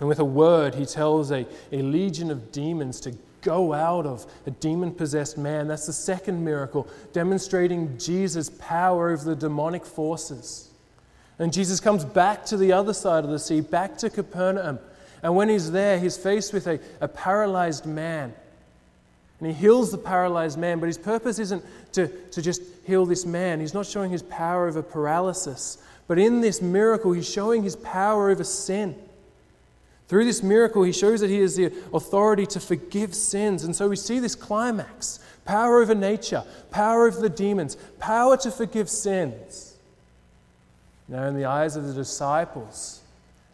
and 0.00 0.08
with 0.08 0.20
a 0.20 0.24
word, 0.24 0.74
he 0.74 0.86
tells 0.86 1.30
a, 1.30 1.44
a 1.70 1.82
legion 1.82 2.30
of 2.30 2.50
demons 2.50 2.98
to 3.00 3.14
go 3.42 3.74
out 3.74 4.06
of 4.06 4.24
a 4.46 4.50
demon 4.52 4.92
possessed 4.92 5.36
man. 5.36 5.68
That's 5.68 5.84
the 5.84 5.92
second 5.92 6.42
miracle, 6.42 6.88
demonstrating 7.12 7.98
Jesus' 7.98 8.48
power 8.58 9.10
over 9.10 9.22
the 9.22 9.36
demonic 9.36 9.84
forces. 9.84 10.70
And 11.38 11.52
Jesus 11.52 11.78
comes 11.78 12.06
back 12.06 12.46
to 12.46 12.56
the 12.56 12.72
other 12.72 12.94
side 12.94 13.24
of 13.24 13.30
the 13.30 13.38
sea, 13.38 13.60
back 13.60 13.98
to 13.98 14.08
Capernaum. 14.08 14.78
And 15.22 15.36
when 15.36 15.50
he's 15.50 15.72
there, 15.72 15.98
he's 15.98 16.16
faced 16.16 16.54
with 16.54 16.68
a, 16.68 16.80
a 17.02 17.08
paralyzed 17.08 17.84
man. 17.84 18.32
And 19.42 19.50
he 19.50 19.56
heals 19.60 19.90
the 19.90 19.98
paralyzed 19.98 20.56
man, 20.56 20.78
but 20.78 20.86
his 20.86 20.98
purpose 20.98 21.40
isn't 21.40 21.64
to, 21.94 22.06
to 22.30 22.40
just 22.40 22.62
heal 22.86 23.04
this 23.04 23.26
man. 23.26 23.58
He's 23.58 23.74
not 23.74 23.86
showing 23.86 24.12
his 24.12 24.22
power 24.22 24.68
over 24.68 24.82
paralysis. 24.82 25.82
But 26.06 26.20
in 26.20 26.40
this 26.42 26.62
miracle, 26.62 27.10
he's 27.10 27.28
showing 27.28 27.64
his 27.64 27.74
power 27.74 28.30
over 28.30 28.44
sin. 28.44 28.94
Through 30.06 30.26
this 30.26 30.44
miracle, 30.44 30.84
he 30.84 30.92
shows 30.92 31.22
that 31.22 31.28
he 31.28 31.40
has 31.40 31.56
the 31.56 31.72
authority 31.92 32.46
to 32.46 32.60
forgive 32.60 33.16
sins. 33.16 33.64
And 33.64 33.74
so 33.74 33.88
we 33.88 33.96
see 33.96 34.20
this 34.20 34.36
climax 34.36 35.18
power 35.44 35.82
over 35.82 35.96
nature, 35.96 36.44
power 36.70 37.08
over 37.08 37.20
the 37.20 37.28
demons, 37.28 37.76
power 37.98 38.36
to 38.36 38.50
forgive 38.52 38.88
sins. 38.88 39.74
Now, 41.08 41.26
in 41.26 41.34
the 41.34 41.46
eyes 41.46 41.74
of 41.74 41.88
the 41.88 41.94
disciples, 41.94 43.00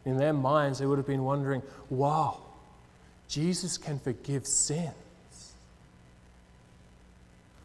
in 0.04 0.18
their 0.18 0.34
minds, 0.34 0.80
they 0.80 0.84
would 0.86 0.98
have 0.98 1.06
been 1.06 1.24
wondering, 1.24 1.62
wow, 1.88 2.40
Jesus 3.26 3.78
can 3.78 3.98
forgive 3.98 4.46
sins. 4.46 4.92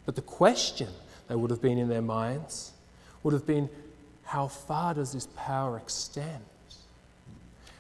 But 0.05 0.15
the 0.15 0.21
question 0.21 0.89
that 1.27 1.37
would 1.37 1.49
have 1.49 1.61
been 1.61 1.77
in 1.77 1.89
their 1.89 2.01
minds 2.01 2.73
would 3.23 3.33
have 3.33 3.47
been, 3.47 3.69
how 4.23 4.47
far 4.47 4.93
does 4.93 5.13
this 5.13 5.27
power 5.35 5.77
extend? 5.77 6.43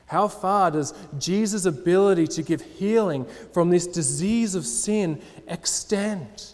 How 0.05 0.27
far 0.27 0.69
does 0.71 0.93
Jesus' 1.17 1.65
ability 1.65 2.27
to 2.27 2.43
give 2.43 2.61
healing 2.61 3.25
from 3.51 3.69
this 3.69 3.87
disease 3.87 4.53
of 4.53 4.65
sin 4.65 5.21
extend? 5.47 6.53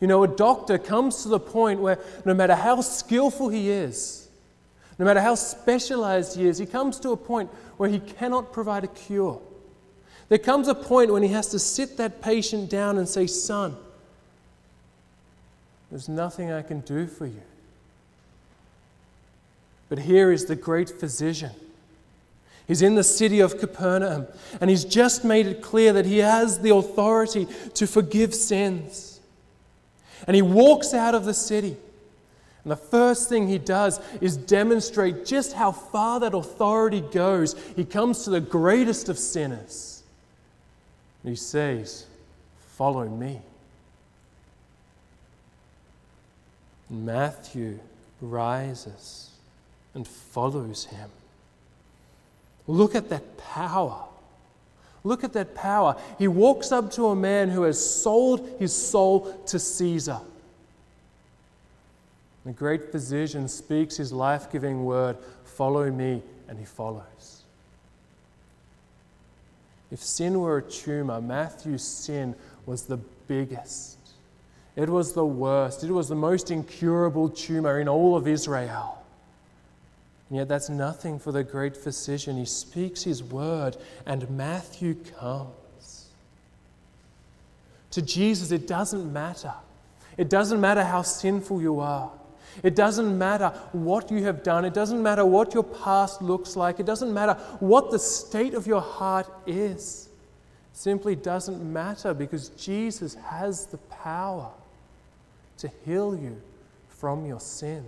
You 0.00 0.06
know, 0.06 0.22
a 0.22 0.28
doctor 0.28 0.76
comes 0.76 1.22
to 1.22 1.28
the 1.28 1.40
point 1.40 1.80
where 1.80 1.98
no 2.24 2.34
matter 2.34 2.54
how 2.54 2.82
skillful 2.82 3.48
he 3.48 3.70
is, 3.70 4.28
no 4.98 5.04
matter 5.04 5.20
how 5.20 5.34
specialized 5.34 6.36
he 6.36 6.46
is, 6.46 6.58
he 6.58 6.66
comes 6.66 7.00
to 7.00 7.10
a 7.10 7.16
point 7.16 7.50
where 7.76 7.88
he 7.88 8.00
cannot 8.00 8.52
provide 8.52 8.84
a 8.84 8.88
cure. 8.88 9.40
There 10.28 10.38
comes 10.38 10.68
a 10.68 10.74
point 10.74 11.12
when 11.12 11.22
he 11.22 11.30
has 11.30 11.48
to 11.48 11.58
sit 11.58 11.96
that 11.96 12.20
patient 12.20 12.68
down 12.68 12.98
and 12.98 13.08
say, 13.08 13.26
Son, 13.26 13.76
there's 15.90 16.08
nothing 16.08 16.50
I 16.50 16.62
can 16.62 16.80
do 16.80 17.06
for 17.06 17.26
you. 17.26 17.42
But 19.88 20.00
here 20.00 20.32
is 20.32 20.46
the 20.46 20.56
great 20.56 20.90
physician 20.90 21.52
He's 22.66 22.82
in 22.82 22.96
the 22.96 23.04
city 23.04 23.40
of 23.40 23.58
Capernaum, 23.58 24.26
and 24.60 24.68
he's 24.68 24.84
just 24.84 25.24
made 25.24 25.46
it 25.46 25.62
clear 25.62 25.92
that 25.92 26.04
he 26.04 26.18
has 26.18 26.60
the 26.60 26.74
authority 26.74 27.46
to 27.74 27.86
forgive 27.86 28.34
sins. 28.34 29.20
And 30.26 30.34
he 30.34 30.42
walks 30.42 30.92
out 30.92 31.14
of 31.14 31.24
the 31.24 31.34
city. 31.34 31.76
And 32.64 32.72
the 32.72 32.76
first 32.76 33.28
thing 33.28 33.46
he 33.46 33.58
does 33.58 34.00
is 34.20 34.36
demonstrate 34.36 35.24
just 35.24 35.52
how 35.52 35.70
far 35.70 36.18
that 36.18 36.34
authority 36.34 37.00
goes. 37.00 37.54
He 37.76 37.84
comes 37.84 38.24
to 38.24 38.30
the 38.30 38.40
greatest 38.40 39.08
of 39.08 39.18
sinners. 39.18 40.02
And 41.22 41.30
he 41.30 41.36
says, 41.36 42.06
Follow 42.76 43.08
me. 43.08 43.40
Matthew 46.88 47.78
rises 48.20 49.30
and 49.94 50.06
follows 50.06 50.84
him. 50.86 51.10
Look 52.66 52.94
at 52.94 53.08
that 53.10 53.38
power. 53.38 54.04
Look 55.04 55.24
at 55.24 55.32
that 55.34 55.54
power. 55.54 55.96
He 56.18 56.28
walks 56.28 56.72
up 56.72 56.90
to 56.92 57.06
a 57.08 57.16
man 57.16 57.48
who 57.48 57.62
has 57.62 57.78
sold 57.78 58.56
his 58.58 58.74
soul 58.74 59.32
to 59.46 59.58
Caesar. 59.58 60.20
The 62.44 62.52
great 62.52 62.92
physician 62.92 63.48
speaks 63.48 63.96
his 63.96 64.12
life 64.12 64.50
giving 64.50 64.84
word 64.84 65.16
Follow 65.44 65.90
me, 65.90 66.22
and 66.48 66.58
he 66.58 66.66
follows. 66.66 67.42
If 69.90 70.02
sin 70.02 70.38
were 70.40 70.58
a 70.58 70.62
tumor, 70.62 71.20
Matthew's 71.20 71.82
sin 71.82 72.34
was 72.66 72.82
the 72.82 72.98
biggest. 73.26 73.95
It 74.76 74.90
was 74.90 75.14
the 75.14 75.24
worst. 75.24 75.82
It 75.82 75.90
was 75.90 76.08
the 76.08 76.14
most 76.14 76.50
incurable 76.50 77.30
tumor 77.30 77.80
in 77.80 77.88
all 77.88 78.14
of 78.14 78.28
Israel. 78.28 79.02
And 80.28 80.38
yet, 80.38 80.48
that's 80.48 80.68
nothing 80.68 81.18
for 81.18 81.32
the 81.32 81.42
great 81.42 81.76
physician. 81.76 82.36
He 82.36 82.44
speaks 82.44 83.04
his 83.04 83.22
word, 83.22 83.76
and 84.04 84.28
Matthew 84.30 84.94
comes. 85.18 86.08
To 87.92 88.02
Jesus, 88.02 88.50
it 88.50 88.66
doesn't 88.66 89.10
matter. 89.10 89.54
It 90.18 90.28
doesn't 90.28 90.60
matter 90.60 90.84
how 90.84 91.02
sinful 91.02 91.62
you 91.62 91.80
are. 91.80 92.10
It 92.62 92.74
doesn't 92.74 93.16
matter 93.16 93.48
what 93.72 94.10
you 94.10 94.24
have 94.24 94.42
done. 94.42 94.64
It 94.64 94.74
doesn't 94.74 95.02
matter 95.02 95.24
what 95.24 95.54
your 95.54 95.62
past 95.62 96.20
looks 96.20 96.56
like. 96.56 96.80
It 96.80 96.86
doesn't 96.86 97.12
matter 97.12 97.34
what 97.60 97.90
the 97.90 97.98
state 97.98 98.54
of 98.54 98.66
your 98.66 98.80
heart 98.80 99.30
is. 99.46 100.08
It 100.72 100.76
simply 100.76 101.14
doesn't 101.14 101.62
matter 101.62 102.12
because 102.12 102.48
Jesus 102.50 103.14
has 103.14 103.66
the 103.66 103.78
power 103.78 104.50
to 105.58 105.70
heal 105.84 106.16
you 106.16 106.40
from 106.88 107.26
your 107.26 107.40
sins. 107.40 107.86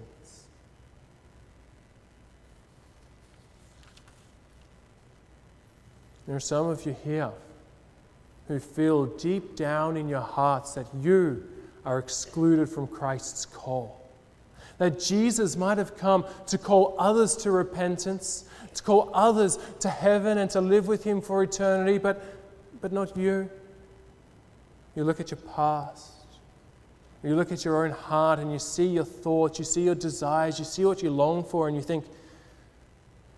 There 6.26 6.36
are 6.36 6.40
some 6.40 6.66
of 6.66 6.84
you 6.84 6.94
here 7.04 7.30
who 8.48 8.58
feel 8.58 9.06
deep 9.06 9.56
down 9.56 9.96
in 9.96 10.08
your 10.08 10.20
hearts 10.20 10.74
that 10.74 10.86
you 11.00 11.42
are 11.86 11.98
excluded 11.98 12.68
from 12.68 12.86
Christ's 12.86 13.46
call. 13.46 13.98
That 14.76 15.00
Jesus 15.00 15.56
might 15.56 15.78
have 15.78 15.96
come 15.96 16.26
to 16.48 16.58
call 16.58 16.94
others 16.98 17.34
to 17.38 17.50
repentance, 17.50 18.44
to 18.74 18.82
call 18.82 19.10
others 19.14 19.58
to 19.80 19.88
heaven 19.88 20.36
and 20.36 20.50
to 20.50 20.60
live 20.60 20.86
with 20.86 21.02
Him 21.02 21.22
for 21.22 21.42
eternity, 21.42 21.96
but, 21.96 22.22
but 22.80 22.92
not 22.92 23.16
you. 23.16 23.48
You 24.94 25.04
look 25.04 25.20
at 25.20 25.30
your 25.30 25.40
past. 25.54 26.17
You 27.22 27.34
look 27.34 27.50
at 27.50 27.64
your 27.64 27.84
own 27.84 27.90
heart 27.90 28.38
and 28.38 28.52
you 28.52 28.58
see 28.58 28.86
your 28.86 29.04
thoughts, 29.04 29.58
you 29.58 29.64
see 29.64 29.82
your 29.82 29.96
desires, 29.96 30.58
you 30.58 30.64
see 30.64 30.84
what 30.84 31.02
you 31.02 31.10
long 31.10 31.42
for, 31.42 31.66
and 31.66 31.76
you 31.76 31.82
think, 31.82 32.04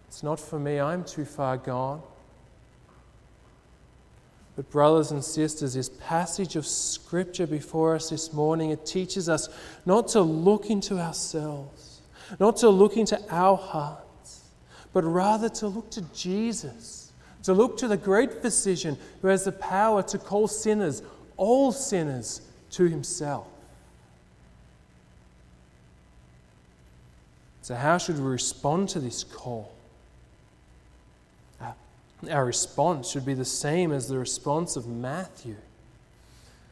it's 0.07 0.23
not 0.23 0.39
for 0.39 0.59
me, 0.59 0.79
I'm 0.79 1.05
too 1.05 1.25
far 1.25 1.57
gone. 1.57 2.03
But, 4.57 4.71
brothers 4.71 5.13
and 5.13 5.25
sisters, 5.25 5.73
this 5.73 5.89
passage 5.89 6.57
of 6.57 6.67
Scripture 6.67 7.47
before 7.47 7.95
us 7.95 8.11
this 8.11 8.33
morning, 8.33 8.71
it 8.71 8.85
teaches 8.85 9.29
us 9.29 9.49
not 9.87 10.09
to 10.09 10.21
look 10.21 10.69
into 10.69 10.99
ourselves, 10.99 12.03
not 12.39 12.59
to 12.59 12.69
look 12.69 12.99
into 12.99 13.19
our 13.31 13.57
hearts, 13.57 14.45
but 14.93 15.05
rather 15.05 15.49
to 15.49 15.69
look 15.69 15.91
to 15.93 16.03
Jesus, 16.13 17.13
to 17.45 17.55
look 17.55 17.79
to 17.79 17.89
the 17.89 17.97
great 17.97 18.43
physician 18.43 18.99
who 19.23 19.29
has 19.29 19.45
the 19.45 19.53
power 19.53 20.03
to 20.03 20.19
call 20.19 20.49
sinners, 20.49 21.03
all 21.39 21.73
sinners, 21.73 22.43
to 22.73 22.85
himself. 22.85 23.47
So, 27.63 27.75
how 27.75 27.99
should 27.99 28.19
we 28.19 28.25
respond 28.25 28.89
to 28.91 29.01
this 29.01 29.23
call? 29.25 29.73
Uh, 31.61 31.73
our 32.31 32.45
response 32.45 33.11
should 33.11 33.27
be 33.27 33.35
the 33.35 33.45
same 33.45 33.93
as 33.93 34.09
the 34.09 34.19
response 34.19 34.77
of 34.77 34.87
Matthew. 34.87 35.57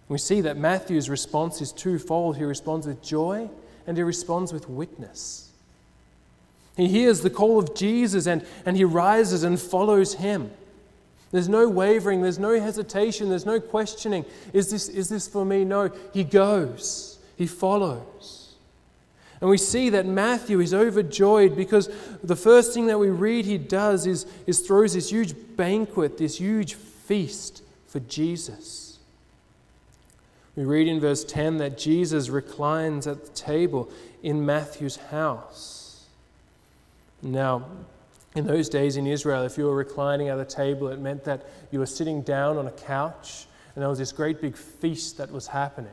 We 0.08 0.18
see 0.18 0.40
that 0.40 0.56
Matthew's 0.56 1.10
response 1.10 1.60
is 1.60 1.72
twofold. 1.72 2.36
He 2.38 2.44
responds 2.44 2.86
with 2.86 3.02
joy 3.02 3.50
and 3.86 3.96
he 3.96 4.02
responds 4.02 4.52
with 4.52 4.68
witness. 4.68 5.50
He 6.76 6.88
hears 6.88 7.20
the 7.20 7.30
call 7.30 7.58
of 7.58 7.74
Jesus 7.74 8.26
and, 8.26 8.44
and 8.64 8.76
he 8.76 8.84
rises 8.84 9.42
and 9.42 9.60
follows 9.60 10.14
him. 10.14 10.50
There's 11.30 11.48
no 11.48 11.68
wavering, 11.68 12.22
there's 12.22 12.38
no 12.38 12.58
hesitation, 12.58 13.28
there's 13.28 13.44
no 13.44 13.60
questioning. 13.60 14.24
Is 14.54 14.70
this, 14.70 14.88
is 14.88 15.10
this 15.10 15.28
for 15.28 15.44
me? 15.44 15.64
No. 15.64 15.90
He 16.14 16.24
goes, 16.24 17.18
he 17.36 17.46
follows. 17.46 18.47
And 19.40 19.48
we 19.48 19.58
see 19.58 19.90
that 19.90 20.06
Matthew 20.06 20.60
is 20.60 20.74
overjoyed 20.74 21.56
because 21.56 21.88
the 22.24 22.36
first 22.36 22.74
thing 22.74 22.86
that 22.86 22.98
we 22.98 23.08
read 23.08 23.44
he 23.44 23.58
does 23.58 24.06
is, 24.06 24.26
is 24.46 24.60
throws 24.60 24.94
this 24.94 25.10
huge 25.10 25.34
banquet, 25.56 26.18
this 26.18 26.38
huge 26.38 26.74
feast 26.74 27.62
for 27.86 28.00
Jesus. 28.00 28.98
We 30.56 30.64
read 30.64 30.88
in 30.88 30.98
verse 30.98 31.22
10 31.22 31.58
that 31.58 31.78
Jesus 31.78 32.28
reclines 32.28 33.06
at 33.06 33.24
the 33.24 33.32
table 33.32 33.88
in 34.24 34.44
Matthew's 34.44 34.96
house. 34.96 36.04
Now, 37.22 37.64
in 38.34 38.44
those 38.46 38.68
days 38.68 38.96
in 38.96 39.06
Israel, 39.06 39.44
if 39.44 39.56
you 39.56 39.64
were 39.64 39.74
reclining 39.74 40.28
at 40.28 40.38
a 40.38 40.44
table, 40.44 40.88
it 40.88 40.98
meant 40.98 41.24
that 41.24 41.46
you 41.70 41.78
were 41.78 41.86
sitting 41.86 42.22
down 42.22 42.56
on 42.56 42.66
a 42.66 42.72
couch 42.72 43.46
and 43.78 43.82
there 43.84 43.88
was 43.88 44.00
this 44.00 44.10
great 44.10 44.40
big 44.40 44.56
feast 44.56 45.18
that 45.18 45.30
was 45.30 45.46
happening. 45.46 45.92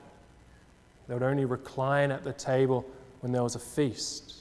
They 1.08 1.14
would 1.14 1.22
only 1.22 1.46
recline 1.46 2.10
at 2.10 2.24
the 2.24 2.34
table 2.34 2.84
when 3.26 3.32
there 3.32 3.42
was 3.42 3.56
a 3.56 3.60
feast. 3.60 4.36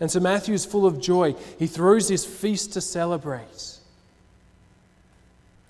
And 0.00 0.10
so 0.10 0.18
Matthew 0.18 0.52
is 0.52 0.66
full 0.66 0.84
of 0.84 1.00
joy. 1.00 1.36
He 1.60 1.68
throws 1.68 2.08
this 2.08 2.26
feast 2.26 2.72
to 2.72 2.80
celebrate. 2.80 3.78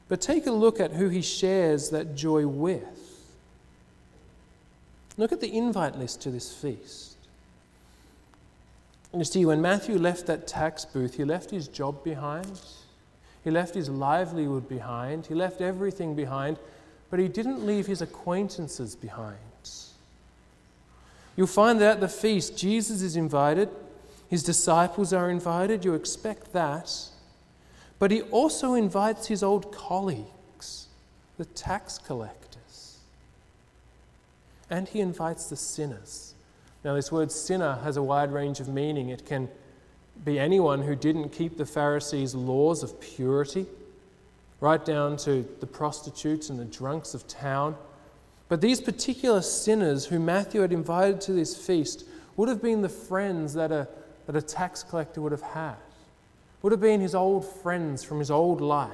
But 0.09 0.23
take 0.23 0.47
a 0.47 0.51
look 0.51 0.81
at 0.81 0.93
who 0.93 1.11
he 1.11 1.21
shares 1.21 1.91
that 1.91 2.17
joy 2.17 2.47
with. 2.47 3.29
Look 5.19 5.33
at 5.33 5.43
the 5.43 5.55
invite 5.55 5.99
list 5.99 6.23
to 6.23 6.31
this 6.31 6.51
feast. 6.51 7.19
And 9.13 9.21
you 9.21 9.27
see, 9.27 9.45
when 9.45 9.61
Matthew 9.61 9.99
left 9.99 10.25
that 10.29 10.47
tax 10.47 10.87
booth, 10.87 11.15
he 11.15 11.27
left 11.27 11.51
his 11.51 11.69
job 11.69 12.03
behind, 12.03 12.59
he 13.45 13.51
left 13.51 13.75
his 13.75 13.91
livelihood 13.91 14.67
behind, 14.67 15.27
he 15.27 15.35
left 15.35 15.61
everything 15.61 16.15
behind, 16.17 16.57
but 17.11 17.21
he 17.21 17.29
didn't 17.29 17.67
leave 17.67 17.87
his 17.87 18.01
acquaintances 18.01 18.97
behind. 18.97 19.37
You'll 21.37 21.47
find 21.47 21.81
that 21.81 21.95
at 21.95 22.01
the 22.01 22.09
feast, 22.09 22.57
Jesus 22.57 23.03
is 23.03 23.17
invited, 23.17 23.69
his 24.29 24.43
disciples 24.43 25.13
are 25.13 25.31
invited. 25.31 25.85
You 25.85 25.95
expect 25.95 26.53
that. 26.53 26.93
But 27.99 28.11
he 28.11 28.23
also 28.23 28.75
invites 28.75 29.29
his 29.29 29.43
old 29.43 29.73
colleagues, 29.73 30.89
the 31.39 31.45
tax 31.45 31.99
collectors. 31.99 32.99
And 34.69 34.89
he 34.89 35.01
invites 35.01 35.49
the 35.49 35.57
sinners. 35.57 36.35
Now, 36.85 36.95
this 36.95 37.13
word 37.13 37.31
sinner 37.31 37.79
has 37.85 37.97
a 37.97 38.03
wide 38.03 38.33
range 38.33 38.61
of 38.61 38.69
meaning. 38.69 39.09
It 39.09 39.25
can 39.25 39.49
be 40.25 40.39
anyone 40.39 40.83
who 40.83 40.97
didn't 40.97 41.31
keep 41.31 41.57
the 41.57 41.67
Pharisees' 41.67 42.35
laws 42.35 42.83
of 42.83 43.01
purity, 43.01 43.67
right 44.61 44.85
down 44.85 45.17
to 45.19 45.49
the 45.61 45.67
prostitutes 45.67 46.51
and 46.51 46.59
the 46.59 46.65
drunks 46.65 47.15
of 47.15 47.27
town 47.29 47.77
but 48.49 48.61
these 48.61 48.81
particular 48.81 49.43
sinners 49.43 50.07
who 50.07 50.19
Matthew 50.19 50.61
had 50.61 50.73
invited 50.73 51.21
to 51.23 51.33
this 51.33 51.57
feast 51.57 52.05
would 52.37 52.49
have 52.49 52.63
been 52.63 52.83
the 52.83 52.89
friends 52.89 53.55
that 53.55 53.73
a, 53.73 53.89
that 54.27 54.37
a 54.37 54.43
tax 54.43 54.83
collector 54.83 55.23
would 55.23 55.33
have 55.33 55.43
had, 55.43 55.77
would 56.63 56.73
have 56.73 56.81
been 56.81 57.01
his 57.01 57.15
old 57.15 57.47
friends 57.47 58.05
from 58.05 58.19
his 58.19 58.31
old 58.31 58.61
life. 58.61 58.93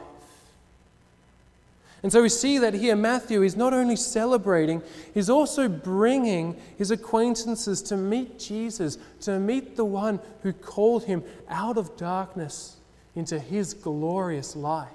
And 2.02 2.10
so 2.10 2.22
we 2.22 2.30
see 2.30 2.58
that 2.58 2.72
here 2.72 2.96
Matthew 2.96 3.42
is 3.42 3.56
not 3.56 3.74
only 3.74 3.96
celebrating, 3.96 4.82
he's 5.12 5.28
also 5.28 5.68
bringing 5.68 6.56
his 6.78 6.90
acquaintances 6.90 7.82
to 7.82 7.96
meet 7.96 8.38
Jesus, 8.38 8.96
to 9.22 9.38
meet 9.38 9.76
the 9.76 9.84
one 9.84 10.18
who 10.42 10.52
called 10.52 11.04
him 11.04 11.22
out 11.48 11.76
of 11.76 11.96
darkness 11.98 12.76
into 13.14 13.38
his 13.38 13.74
glorious 13.74 14.56
light 14.56 14.88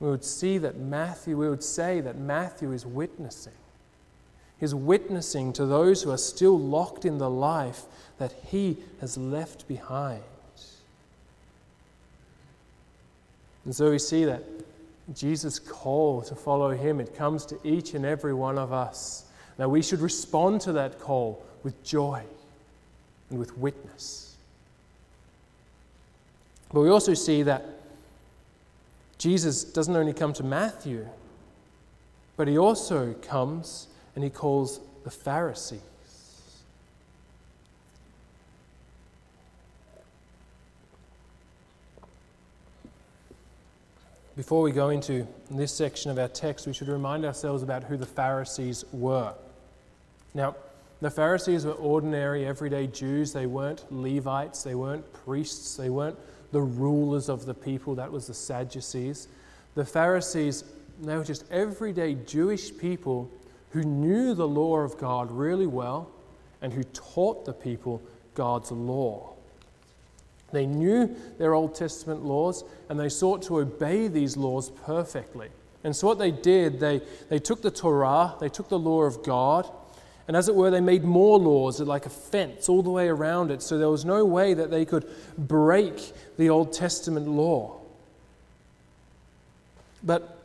we 0.00 0.08
would 0.08 0.24
see 0.24 0.58
that 0.58 0.78
Matthew, 0.78 1.36
we 1.36 1.48
would 1.48 1.62
say 1.62 2.00
that 2.00 2.16
Matthew 2.16 2.72
is 2.72 2.86
witnessing. 2.86 3.52
He's 4.58 4.74
witnessing 4.74 5.52
to 5.54 5.66
those 5.66 6.02
who 6.02 6.10
are 6.10 6.18
still 6.18 6.58
locked 6.58 7.04
in 7.04 7.18
the 7.18 7.30
life 7.30 7.82
that 8.18 8.32
he 8.46 8.78
has 9.00 9.16
left 9.16 9.68
behind. 9.68 10.22
And 13.64 13.74
so 13.74 13.90
we 13.90 13.98
see 13.98 14.24
that 14.24 14.42
Jesus' 15.14 15.58
call 15.58 16.22
to 16.22 16.34
follow 16.34 16.70
him, 16.70 17.00
it 17.00 17.14
comes 17.14 17.44
to 17.46 17.58
each 17.64 17.94
and 17.94 18.04
every 18.04 18.34
one 18.34 18.58
of 18.58 18.72
us. 18.72 19.24
Now 19.58 19.68
we 19.68 19.82
should 19.82 20.00
respond 20.00 20.62
to 20.62 20.72
that 20.72 20.98
call 20.98 21.42
with 21.62 21.82
joy 21.84 22.22
and 23.28 23.38
with 23.38 23.56
witness. 23.58 24.34
But 26.72 26.80
we 26.80 26.88
also 26.88 27.14
see 27.14 27.42
that 27.42 27.64
Jesus 29.20 29.64
doesn't 29.64 29.94
only 29.94 30.14
come 30.14 30.32
to 30.32 30.42
Matthew, 30.42 31.06
but 32.38 32.48
he 32.48 32.56
also 32.56 33.12
comes 33.20 33.88
and 34.14 34.24
he 34.24 34.30
calls 34.30 34.80
the 35.04 35.10
Pharisees. 35.10 35.82
Before 44.36 44.62
we 44.62 44.72
go 44.72 44.88
into 44.88 45.26
this 45.50 45.70
section 45.70 46.10
of 46.10 46.18
our 46.18 46.28
text, 46.28 46.66
we 46.66 46.72
should 46.72 46.88
remind 46.88 47.26
ourselves 47.26 47.62
about 47.62 47.84
who 47.84 47.98
the 47.98 48.06
Pharisees 48.06 48.86
were. 48.90 49.34
Now, 50.32 50.56
the 51.02 51.10
Pharisees 51.10 51.66
were 51.66 51.72
ordinary, 51.72 52.46
everyday 52.46 52.86
Jews. 52.86 53.34
They 53.34 53.44
weren't 53.44 53.84
Levites, 53.92 54.62
they 54.62 54.74
weren't 54.74 55.04
priests, 55.12 55.76
they 55.76 55.90
weren't 55.90 56.16
the 56.52 56.60
rulers 56.60 57.28
of 57.28 57.46
the 57.46 57.54
people. 57.54 57.94
That 57.94 58.10
was 58.10 58.26
the 58.26 58.34
Sadducees. 58.34 59.28
The 59.74 59.84
Pharisees, 59.84 60.64
they 61.00 61.16
were 61.16 61.24
just 61.24 61.44
everyday 61.50 62.14
Jewish 62.14 62.76
people 62.76 63.30
who 63.70 63.82
knew 63.82 64.34
the 64.34 64.48
law 64.48 64.78
of 64.78 64.98
God 64.98 65.30
really 65.30 65.66
well 65.66 66.10
and 66.60 66.72
who 66.72 66.82
taught 66.84 67.44
the 67.44 67.52
people 67.52 68.02
God's 68.34 68.70
law. 68.70 69.34
They 70.52 70.66
knew 70.66 71.14
their 71.38 71.54
Old 71.54 71.74
Testament 71.74 72.24
laws 72.24 72.64
and 72.88 72.98
they 72.98 73.08
sought 73.08 73.42
to 73.42 73.60
obey 73.60 74.08
these 74.08 74.36
laws 74.36 74.70
perfectly. 74.70 75.48
And 75.84 75.94
so, 75.94 76.08
what 76.08 76.18
they 76.18 76.30
did, 76.30 76.78
they, 76.78 77.00
they 77.28 77.38
took 77.38 77.62
the 77.62 77.70
Torah, 77.70 78.34
they 78.40 78.48
took 78.48 78.68
the 78.68 78.78
law 78.78 79.02
of 79.02 79.22
God, 79.22 79.70
and 80.30 80.36
as 80.36 80.48
it 80.48 80.54
were, 80.54 80.70
they 80.70 80.80
made 80.80 81.02
more 81.02 81.40
laws, 81.40 81.80
like 81.80 82.06
a 82.06 82.08
fence 82.08 82.68
all 82.68 82.84
the 82.84 82.90
way 82.90 83.08
around 83.08 83.50
it, 83.50 83.62
so 83.62 83.78
there 83.78 83.88
was 83.88 84.04
no 84.04 84.24
way 84.24 84.54
that 84.54 84.70
they 84.70 84.84
could 84.84 85.04
break 85.36 86.12
the 86.38 86.50
Old 86.50 86.72
Testament 86.72 87.26
law. 87.26 87.80
But 90.04 90.38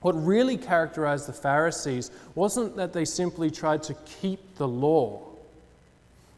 what 0.00 0.14
really 0.14 0.56
characterized 0.56 1.28
the 1.28 1.32
Pharisees 1.32 2.10
wasn't 2.34 2.74
that 2.74 2.92
they 2.92 3.04
simply 3.04 3.52
tried 3.52 3.84
to 3.84 3.94
keep 4.20 4.56
the 4.56 4.66
law. 4.66 5.20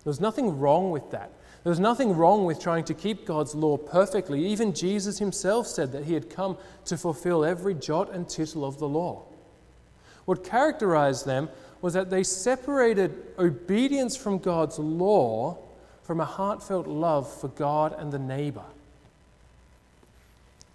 There 0.05 0.11
was 0.11 0.21
nothing 0.21 0.59
wrong 0.59 0.91
with 0.91 1.13
that. 1.13 1.31
There 1.63 1.71
was 1.71 1.81
nothing 1.81 2.15
wrong 2.15 2.45
with 2.45 2.61
trying 2.61 2.85
to 2.85 2.95
keep 2.95 3.25
God's 3.25 3.55
law 3.55 3.79
perfectly. 3.79 4.45
Even 4.49 4.75
Jesus 4.75 5.19
himself 5.19 5.67
said 5.67 5.93
that 5.93 6.05
he 6.05 6.13
had 6.13 6.29
come 6.29 6.59
to 6.85 6.99
fulfill 6.99 7.43
every 7.43 7.73
jot 7.73 8.13
and 8.13 8.29
tittle 8.29 8.67
of 8.67 8.79
the 8.79 8.87
law. 8.87 9.23
What 10.27 10.45
characterized 10.45 11.25
them 11.25 11.49
was 11.83 11.95
that 11.95 12.11
they 12.11 12.23
separated 12.23 13.15
obedience 13.39 14.17
from 14.17 14.39
God's 14.39 14.79
law 14.79 15.59
from 16.07 16.21
a 16.21 16.25
heartfelt 16.25 16.87
love 16.87 17.31
for 17.41 17.49
God 17.49 17.93
and 17.99 18.13
the 18.13 18.19
neighbor. 18.19 18.63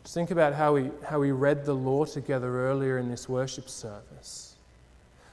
Just 0.03 0.13
think 0.13 0.29
about 0.29 0.53
how 0.53 0.73
we, 0.73 0.91
how 1.07 1.19
we 1.19 1.31
read 1.31 1.63
the 1.63 1.73
law 1.73 2.03
together 2.03 2.67
earlier 2.67 2.97
in 2.97 3.09
this 3.09 3.29
worship 3.29 3.69
service. 3.69 4.55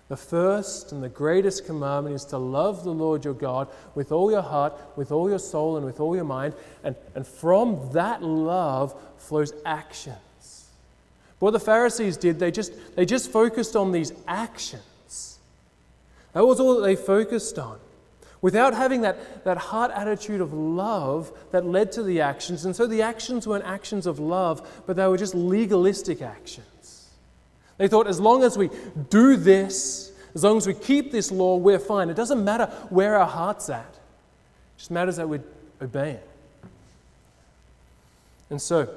The 0.09 0.16
first 0.16 0.92
and 0.92 1.02
the 1.02 1.09
greatest 1.09 1.66
commandment 1.66 2.14
is 2.14 2.24
to 2.26 2.38
love 2.38 2.85
the 2.85 2.92
Lord 2.92 3.24
your 3.24 3.35
God 3.35 3.68
with 3.96 4.12
all 4.12 4.31
your 4.31 4.42
heart, 4.42 4.72
with 4.94 5.11
all 5.11 5.28
your 5.28 5.40
soul, 5.40 5.76
and 5.76 5.85
with 5.85 5.98
all 5.98 6.14
your 6.14 6.24
mind. 6.24 6.54
And, 6.85 6.94
and 7.16 7.26
from 7.26 7.90
that 7.92 8.22
love 8.22 8.94
flows 9.18 9.52
actions. 9.66 10.68
What 11.40 11.50
the 11.50 11.61
Pharisees 11.61 12.16
did, 12.16 12.38
they 12.38 12.52
just, 12.52 12.72
they 12.94 13.04
just 13.04 13.33
focused 13.33 13.74
on 13.74 13.90
these 13.90 14.12
actions. 14.28 14.83
That 16.32 16.46
was 16.46 16.60
all 16.60 16.76
that 16.76 16.82
they 16.82 16.96
focused 16.96 17.58
on. 17.58 17.78
Without 18.40 18.74
having 18.74 19.00
that, 19.00 19.44
that 19.44 19.58
heart 19.58 19.90
attitude 19.92 20.40
of 20.40 20.52
love 20.52 21.32
that 21.50 21.64
led 21.64 21.90
to 21.92 22.02
the 22.02 22.20
actions. 22.20 22.64
And 22.64 22.76
so 22.76 22.86
the 22.86 23.02
actions 23.02 23.46
weren't 23.46 23.64
actions 23.64 24.06
of 24.06 24.20
love, 24.20 24.82
but 24.86 24.96
they 24.96 25.06
were 25.08 25.18
just 25.18 25.34
legalistic 25.34 26.22
actions. 26.22 27.08
They 27.78 27.88
thought 27.88 28.06
as 28.06 28.20
long 28.20 28.44
as 28.44 28.56
we 28.56 28.70
do 29.10 29.36
this, 29.36 30.12
as 30.34 30.44
long 30.44 30.56
as 30.56 30.66
we 30.66 30.74
keep 30.74 31.10
this 31.10 31.32
law, 31.32 31.56
we're 31.56 31.78
fine. 31.78 32.10
It 32.10 32.16
doesn't 32.16 32.44
matter 32.44 32.66
where 32.90 33.16
our 33.16 33.26
heart's 33.26 33.70
at, 33.70 33.80
it 33.80 34.78
just 34.78 34.90
matters 34.90 35.16
that 35.16 35.28
we 35.28 35.40
obey 35.82 36.10
it. 36.10 36.28
And 38.50 38.62
so, 38.62 38.88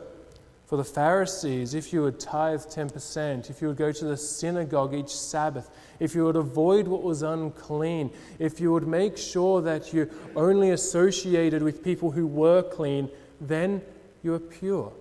for 0.72 0.78
the 0.78 0.86
Pharisees, 0.86 1.74
if 1.74 1.92
you 1.92 2.02
would 2.04 2.18
tithe 2.18 2.62
10%, 2.62 3.50
if 3.50 3.62
you 3.62 3.68
would 3.68 3.76
go 3.76 3.92
to 3.92 4.06
the 4.06 4.16
synagogue 4.16 4.94
each 4.94 5.14
Sabbath, 5.14 5.70
if 6.00 6.16
you 6.16 6.24
would 6.24 6.38
avoid 6.38 6.88
what 6.88 7.04
was 7.04 7.24
unclean, 7.24 8.10
if 8.40 8.62
you 8.62 8.72
would 8.72 8.88
make 8.88 9.18
sure 9.18 9.62
that 9.62 9.92
you 9.92 10.10
only 10.34 10.70
associated 10.70 11.62
with 11.62 11.84
people 11.84 12.12
who 12.12 12.26
were 12.26 12.64
clean, 12.64 13.10
then 13.42 13.82
you 14.24 14.34
are 14.34 14.40
pure. 14.40 14.94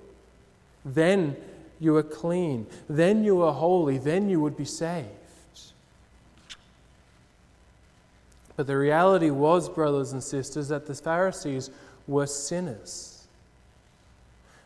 Then 0.84 1.36
you 1.78 1.94
are 1.94 2.02
clean. 2.02 2.66
Then 2.88 3.22
you 3.22 3.40
are 3.42 3.52
holy. 3.52 3.96
Then 3.96 4.28
you 4.28 4.40
would 4.40 4.56
be 4.56 4.64
saved. 4.64 5.06
But 8.56 8.66
the 8.66 8.76
reality 8.76 9.30
was, 9.30 9.68
brothers 9.68 10.12
and 10.12 10.24
sisters, 10.24 10.66
that 10.66 10.86
the 10.86 10.96
Pharisees 10.96 11.70
were 12.08 12.26
sinners. 12.26 13.09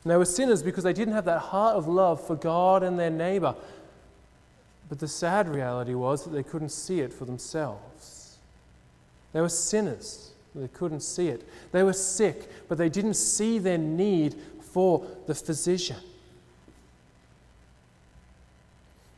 And 0.04 0.10
they 0.10 0.16
were 0.16 0.26
sinners 0.26 0.62
because 0.62 0.84
they 0.84 0.92
didn't 0.92 1.14
have 1.14 1.24
that 1.24 1.38
heart 1.38 1.76
of 1.76 1.88
love 1.88 2.24
for 2.24 2.36
God 2.36 2.82
and 2.82 2.98
their 2.98 3.10
neighbor. 3.10 3.54
But 4.88 4.98
the 4.98 5.08
sad 5.08 5.48
reality 5.48 5.94
was 5.94 6.24
that 6.24 6.30
they 6.30 6.42
couldn't 6.42 6.68
see 6.68 7.00
it 7.00 7.12
for 7.12 7.24
themselves. 7.24 8.36
They 9.32 9.40
were 9.40 9.48
sinners, 9.48 10.30
they 10.54 10.68
couldn't 10.68 11.00
see 11.00 11.28
it. 11.28 11.48
They 11.72 11.82
were 11.82 11.94
sick, 11.94 12.48
but 12.68 12.78
they 12.78 12.88
didn't 12.88 13.14
see 13.14 13.58
their 13.58 13.78
need 13.78 14.36
for 14.60 15.06
the 15.26 15.34
physician. 15.34 15.96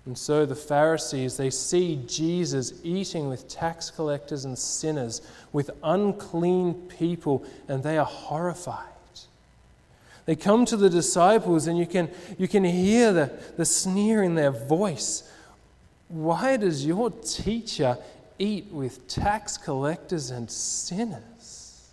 And 0.06 0.16
so 0.16 0.46
the 0.46 0.54
Pharisees, 0.54 1.36
they 1.36 1.50
see 1.50 2.00
Jesus 2.06 2.74
eating 2.84 3.28
with 3.28 3.48
tax 3.48 3.90
collectors 3.90 4.44
and 4.44 4.56
sinners, 4.56 5.20
with 5.52 5.70
unclean 5.82 6.74
people, 6.98 7.44
and 7.66 7.82
they 7.82 7.98
are 7.98 8.06
horrified. 8.06 8.95
They 10.26 10.36
come 10.36 10.64
to 10.66 10.76
the 10.76 10.90
disciples, 10.90 11.68
and 11.68 11.78
you 11.78 11.86
can, 11.86 12.10
you 12.36 12.48
can 12.48 12.64
hear 12.64 13.12
the, 13.12 13.32
the 13.56 13.64
sneer 13.64 14.22
in 14.22 14.34
their 14.34 14.50
voice. 14.50 15.22
Why 16.08 16.56
does 16.56 16.84
your 16.84 17.10
teacher 17.10 17.96
eat 18.38 18.66
with 18.70 19.06
tax 19.08 19.56
collectors 19.56 20.30
and 20.30 20.50
sinners? 20.50 21.92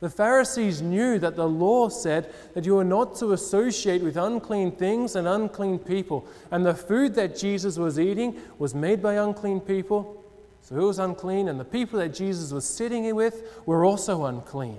The 0.00 0.10
Pharisees 0.10 0.82
knew 0.82 1.18
that 1.20 1.36
the 1.36 1.48
law 1.48 1.88
said 1.88 2.34
that 2.54 2.66
you 2.66 2.74
were 2.74 2.84
not 2.84 3.16
to 3.16 3.32
associate 3.32 4.02
with 4.02 4.16
unclean 4.16 4.72
things 4.72 5.16
and 5.16 5.28
unclean 5.28 5.78
people. 5.78 6.26
And 6.50 6.66
the 6.66 6.74
food 6.74 7.14
that 7.14 7.36
Jesus 7.36 7.78
was 7.78 8.00
eating 8.00 8.36
was 8.58 8.74
made 8.74 9.00
by 9.00 9.14
unclean 9.14 9.60
people. 9.60 10.22
So 10.60 10.76
it 10.76 10.82
was 10.82 10.98
unclean, 10.98 11.48
and 11.48 11.58
the 11.58 11.64
people 11.64 11.98
that 12.00 12.10
Jesus 12.10 12.52
was 12.52 12.64
sitting 12.64 13.14
with 13.14 13.62
were 13.64 13.84
also 13.84 14.24
unclean. 14.24 14.78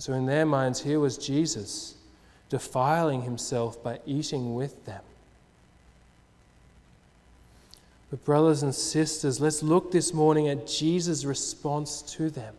So, 0.00 0.14
in 0.14 0.24
their 0.24 0.46
minds, 0.46 0.80
here 0.80 0.98
was 0.98 1.18
Jesus 1.18 1.94
defiling 2.48 3.20
himself 3.20 3.82
by 3.82 4.00
eating 4.06 4.54
with 4.54 4.86
them. 4.86 5.02
But, 8.10 8.24
brothers 8.24 8.62
and 8.62 8.74
sisters, 8.74 9.42
let's 9.42 9.62
look 9.62 9.92
this 9.92 10.14
morning 10.14 10.48
at 10.48 10.66
Jesus' 10.66 11.26
response 11.26 12.00
to 12.14 12.30
them. 12.30 12.54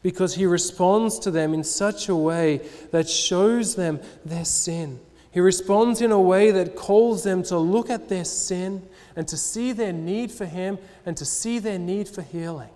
Because 0.00 0.36
he 0.36 0.46
responds 0.46 1.18
to 1.20 1.32
them 1.32 1.54
in 1.54 1.64
such 1.64 2.08
a 2.08 2.14
way 2.14 2.60
that 2.92 3.08
shows 3.08 3.74
them 3.74 4.00
their 4.24 4.44
sin. 4.44 5.00
He 5.32 5.40
responds 5.40 6.00
in 6.00 6.12
a 6.12 6.20
way 6.20 6.52
that 6.52 6.76
calls 6.76 7.24
them 7.24 7.42
to 7.44 7.58
look 7.58 7.90
at 7.90 8.08
their 8.08 8.24
sin 8.24 8.86
and 9.16 9.26
to 9.26 9.36
see 9.36 9.72
their 9.72 9.92
need 9.92 10.30
for 10.30 10.46
him 10.46 10.78
and 11.04 11.16
to 11.16 11.24
see 11.24 11.58
their 11.58 11.80
need 11.80 12.08
for 12.08 12.22
healing. 12.22 12.70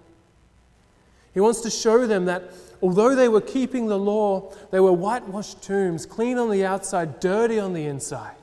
He 1.34 1.40
wants 1.40 1.60
to 1.60 1.70
show 1.70 2.06
them 2.06 2.24
that 2.24 2.44
although 2.82 3.14
they 3.14 3.28
were 3.28 3.40
keeping 3.40 3.86
the 3.86 3.98
law, 3.98 4.52
they 4.70 4.80
were 4.80 4.92
whitewashed 4.92 5.62
tombs, 5.62 6.06
clean 6.06 6.38
on 6.38 6.50
the 6.50 6.64
outside, 6.64 7.20
dirty 7.20 7.58
on 7.58 7.74
the 7.74 7.86
inside. 7.86 8.34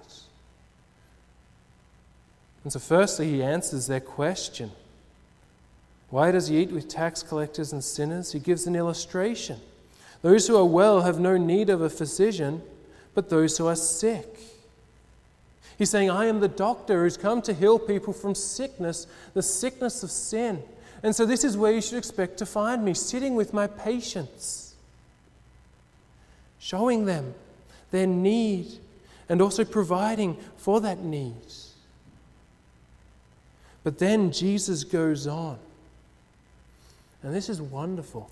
And 2.66 2.74
so, 2.74 2.80
firstly, 2.80 3.30
he 3.30 3.44
answers 3.44 3.86
their 3.86 4.00
question. 4.00 4.72
Why 6.10 6.32
does 6.32 6.48
he 6.48 6.58
eat 6.58 6.72
with 6.72 6.88
tax 6.88 7.22
collectors 7.22 7.72
and 7.72 7.84
sinners? 7.84 8.32
He 8.32 8.40
gives 8.40 8.66
an 8.66 8.76
illustration. 8.76 9.60
Those 10.24 10.48
who 10.48 10.58
are 10.58 10.66
well 10.66 11.02
have 11.02 11.20
no 11.20 11.38
need 11.38 11.70
of 11.70 11.82
a 11.82 11.92
physician, 11.92 12.64
but 13.14 13.30
those 13.30 13.60
who 13.60 13.68
are 13.68 13.76
sick. 13.76 14.40
He's 15.78 15.92
saying, 15.92 16.10
I 16.10 16.26
am 16.26 16.40
the 16.40 16.48
doctor 16.48 17.04
who's 17.04 17.18
come 17.18 17.44
to 17.44 17.54
heal 17.54 17.78
people 17.78 18.14
from 18.14 18.34
sickness, 18.34 19.06
the 19.36 19.44
sickness 19.44 20.02
of 20.02 20.10
sin. 20.10 20.64
And 21.06 21.16
so, 21.16 21.24
this 21.24 21.44
is 21.44 21.56
where 21.56 21.72
you 21.72 21.82
should 21.82 22.00
expect 22.00 22.40
to 22.40 22.48
find 22.48 22.84
me, 22.84 22.96
sitting 22.96 23.36
with 23.36 23.54
my 23.54 23.68
patients, 23.68 24.74
showing 26.58 27.06
them 27.06 27.36
their 27.92 28.08
need 28.08 28.80
and 29.30 29.40
also 29.40 29.64
providing 29.64 30.36
for 30.58 30.82
that 30.82 31.04
need. 31.04 31.36
But 33.84 34.00
then 34.00 34.32
Jesus 34.32 34.84
goes 34.84 35.28
on. 35.28 35.60
And 37.22 37.36
this 37.36 37.50
is 37.50 37.62
wonderful 37.62 38.32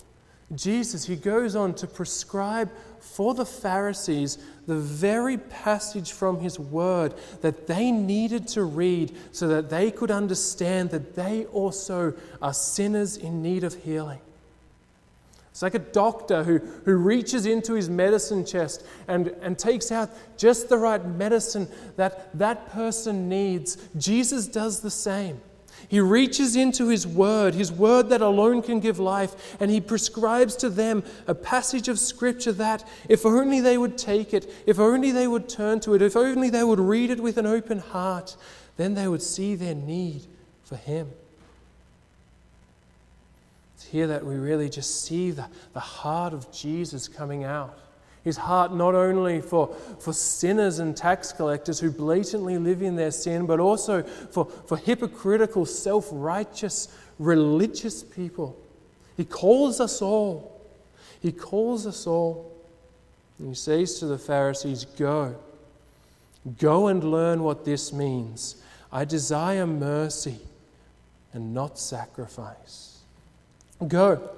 Jesus, 0.52 1.06
he 1.06 1.14
goes 1.14 1.54
on 1.54 1.74
to 1.74 1.86
prescribe 1.86 2.70
for 2.98 3.34
the 3.34 3.46
Pharisees 3.46 4.38
the 4.66 4.76
very 4.76 5.36
passage 5.36 6.12
from 6.12 6.40
his 6.40 6.58
word 6.58 7.14
that 7.42 7.66
they 7.66 7.90
needed 7.90 8.48
to 8.48 8.64
read 8.64 9.14
so 9.32 9.48
that 9.48 9.70
they 9.70 9.90
could 9.90 10.10
understand 10.10 10.90
that 10.90 11.14
they 11.14 11.44
also 11.46 12.14
are 12.40 12.54
sinners 12.54 13.16
in 13.16 13.42
need 13.42 13.64
of 13.64 13.74
healing. 13.74 14.20
It's 15.50 15.62
like 15.62 15.74
a 15.76 15.78
doctor 15.78 16.42
who, 16.42 16.58
who 16.84 16.96
reaches 16.96 17.46
into 17.46 17.74
his 17.74 17.88
medicine 17.88 18.44
chest 18.44 18.84
and, 19.06 19.28
and 19.40 19.56
takes 19.56 19.92
out 19.92 20.10
just 20.36 20.68
the 20.68 20.76
right 20.76 21.04
medicine 21.04 21.68
that 21.94 22.36
that 22.36 22.72
person 22.72 23.28
needs. 23.28 23.76
Jesus 23.96 24.48
does 24.48 24.80
the 24.80 24.90
same. 24.90 25.40
He 25.88 26.00
reaches 26.00 26.56
into 26.56 26.88
His 26.88 27.06
Word, 27.06 27.54
His 27.54 27.70
Word 27.70 28.08
that 28.08 28.20
alone 28.20 28.62
can 28.62 28.80
give 28.80 28.98
life, 28.98 29.56
and 29.60 29.70
He 29.70 29.80
prescribes 29.80 30.56
to 30.56 30.70
them 30.70 31.02
a 31.26 31.34
passage 31.34 31.88
of 31.88 31.98
Scripture 31.98 32.52
that, 32.52 32.86
if 33.08 33.24
only 33.26 33.60
they 33.60 33.78
would 33.78 33.98
take 33.98 34.34
it, 34.34 34.52
if 34.66 34.78
only 34.78 35.10
they 35.10 35.28
would 35.28 35.48
turn 35.48 35.80
to 35.80 35.94
it, 35.94 36.02
if 36.02 36.16
only 36.16 36.50
they 36.50 36.64
would 36.64 36.80
read 36.80 37.10
it 37.10 37.20
with 37.20 37.38
an 37.38 37.46
open 37.46 37.78
heart, 37.78 38.36
then 38.76 38.94
they 38.94 39.08
would 39.08 39.22
see 39.22 39.54
their 39.54 39.74
need 39.74 40.22
for 40.64 40.76
Him. 40.76 41.10
It's 43.76 43.86
here 43.86 44.06
that 44.06 44.24
we 44.24 44.36
really 44.36 44.68
just 44.68 45.04
see 45.04 45.30
the, 45.30 45.46
the 45.72 45.80
heart 45.80 46.32
of 46.32 46.50
Jesus 46.52 47.08
coming 47.08 47.44
out. 47.44 47.78
His 48.24 48.38
heart 48.38 48.72
not 48.74 48.94
only 48.94 49.42
for, 49.42 49.74
for 50.00 50.14
sinners 50.14 50.78
and 50.78 50.96
tax 50.96 51.30
collectors 51.30 51.78
who 51.78 51.90
blatantly 51.90 52.56
live 52.56 52.80
in 52.80 52.96
their 52.96 53.10
sin, 53.10 53.44
but 53.44 53.60
also 53.60 54.02
for, 54.02 54.46
for 54.46 54.78
hypocritical, 54.78 55.66
self 55.66 56.08
righteous, 56.10 56.88
religious 57.18 58.02
people. 58.02 58.56
He 59.18 59.26
calls 59.26 59.78
us 59.78 60.00
all. 60.00 60.58
He 61.20 61.32
calls 61.32 61.86
us 61.86 62.06
all. 62.06 62.50
And 63.38 63.48
he 63.48 63.54
says 63.54 63.98
to 63.98 64.06
the 64.06 64.18
Pharisees, 64.18 64.86
Go. 64.96 65.36
Go 66.58 66.88
and 66.88 67.04
learn 67.04 67.42
what 67.42 67.64
this 67.64 67.92
means. 67.92 68.56
I 68.90 69.04
desire 69.04 69.66
mercy 69.66 70.38
and 71.32 71.52
not 71.52 71.78
sacrifice. 71.78 73.00
Go. 73.86 74.30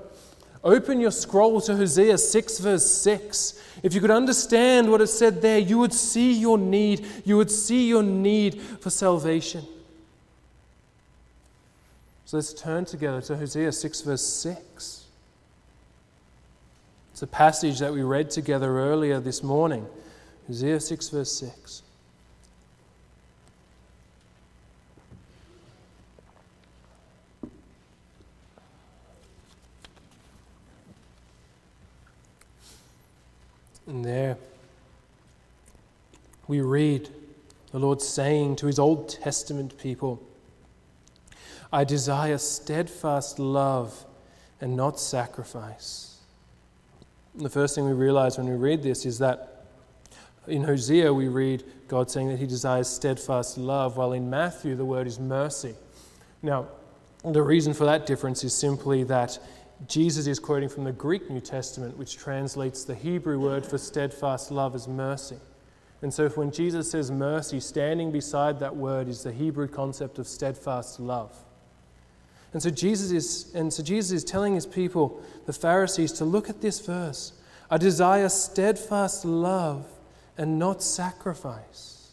Open 0.66 0.98
your 0.98 1.12
scroll 1.12 1.60
to 1.60 1.76
Hosea 1.76 2.18
6, 2.18 2.58
verse 2.58 2.84
6. 2.84 3.62
If 3.84 3.94
you 3.94 4.00
could 4.00 4.10
understand 4.10 4.90
what 4.90 5.00
it 5.00 5.06
said 5.06 5.40
there, 5.40 5.60
you 5.60 5.78
would 5.78 5.92
see 5.92 6.32
your 6.32 6.58
need. 6.58 7.06
You 7.24 7.36
would 7.36 7.52
see 7.52 7.86
your 7.86 8.02
need 8.02 8.60
for 8.60 8.90
salvation. 8.90 9.64
So 12.24 12.36
let's 12.36 12.52
turn 12.52 12.84
together 12.84 13.20
to 13.22 13.36
Hosea 13.36 13.70
6, 13.70 14.00
verse 14.00 14.26
6. 14.26 15.04
It's 17.12 17.22
a 17.22 17.28
passage 17.28 17.78
that 17.78 17.92
we 17.92 18.02
read 18.02 18.32
together 18.32 18.76
earlier 18.76 19.20
this 19.20 19.44
morning. 19.44 19.86
Hosea 20.48 20.80
6, 20.80 21.08
verse 21.10 21.30
6. 21.30 21.82
And 33.86 34.04
there 34.04 34.36
we 36.48 36.60
read 36.60 37.08
the 37.72 37.78
Lord 37.78 38.00
saying 38.00 38.56
to 38.56 38.66
his 38.66 38.78
Old 38.78 39.08
Testament 39.08 39.76
people, 39.78 40.22
I 41.72 41.84
desire 41.84 42.38
steadfast 42.38 43.38
love 43.38 44.06
and 44.60 44.76
not 44.76 44.98
sacrifice. 44.98 46.18
And 47.34 47.44
the 47.44 47.50
first 47.50 47.74
thing 47.74 47.84
we 47.84 47.92
realize 47.92 48.38
when 48.38 48.48
we 48.48 48.54
read 48.54 48.82
this 48.82 49.04
is 49.04 49.18
that 49.18 49.66
in 50.46 50.62
Hosea 50.62 51.12
we 51.12 51.28
read 51.28 51.64
God 51.88 52.10
saying 52.10 52.28
that 52.28 52.38
he 52.38 52.46
desires 52.46 52.88
steadfast 52.88 53.58
love, 53.58 53.96
while 53.96 54.12
in 54.12 54.30
Matthew 54.30 54.74
the 54.74 54.84
word 54.84 55.06
is 55.06 55.18
mercy. 55.18 55.74
Now, 56.42 56.68
the 57.24 57.42
reason 57.42 57.74
for 57.74 57.84
that 57.84 58.06
difference 58.06 58.44
is 58.44 58.54
simply 58.54 59.02
that 59.04 59.38
Jesus 59.88 60.26
is 60.26 60.38
quoting 60.38 60.68
from 60.68 60.84
the 60.84 60.92
Greek 60.92 61.30
New 61.30 61.40
Testament, 61.40 61.98
which 61.98 62.16
translates 62.16 62.84
the 62.84 62.94
Hebrew 62.94 63.38
word 63.38 63.66
for 63.66 63.76
steadfast 63.76 64.50
love 64.50 64.74
as 64.74 64.88
mercy. 64.88 65.36
And 66.02 66.12
so, 66.12 66.28
when 66.30 66.50
Jesus 66.50 66.90
says 66.90 67.10
mercy, 67.10 67.60
standing 67.60 68.10
beside 68.10 68.60
that 68.60 68.76
word 68.76 69.08
is 69.08 69.22
the 69.22 69.32
Hebrew 69.32 69.68
concept 69.68 70.18
of 70.18 70.26
steadfast 70.26 70.98
love. 70.98 71.34
And 72.52 72.62
so, 72.62 72.70
Jesus 72.70 73.10
is, 73.10 73.54
and 73.54 73.72
so 73.72 73.82
Jesus 73.82 74.12
is 74.12 74.24
telling 74.24 74.54
his 74.54 74.66
people, 74.66 75.22
the 75.44 75.52
Pharisees, 75.52 76.12
to 76.12 76.24
look 76.24 76.48
at 76.48 76.62
this 76.62 76.80
verse. 76.80 77.32
I 77.70 77.76
desire 77.76 78.28
steadfast 78.28 79.24
love 79.24 79.86
and 80.38 80.58
not 80.58 80.82
sacrifice. 80.82 82.10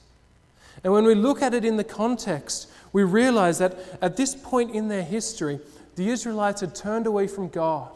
And 0.84 0.92
when 0.92 1.06
we 1.06 1.16
look 1.16 1.42
at 1.42 1.54
it 1.54 1.64
in 1.64 1.78
the 1.78 1.84
context, 1.84 2.70
we 2.92 3.04
realize 3.04 3.58
that 3.60 3.78
at 4.02 4.18
this 4.18 4.36
point 4.36 4.76
in 4.76 4.88
their 4.88 5.04
history, 5.04 5.60
the 5.96 6.10
Israelites 6.10 6.62
had 6.62 6.76
turned 6.76 7.08
away 7.08 7.28
from 7.28 7.50
God. 7.50 7.90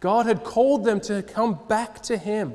God 0.00 0.26
had 0.26 0.44
called 0.44 0.84
them 0.84 1.00
to 1.02 1.22
come 1.22 1.58
back 1.68 2.02
to 2.02 2.16
Him. 2.16 2.54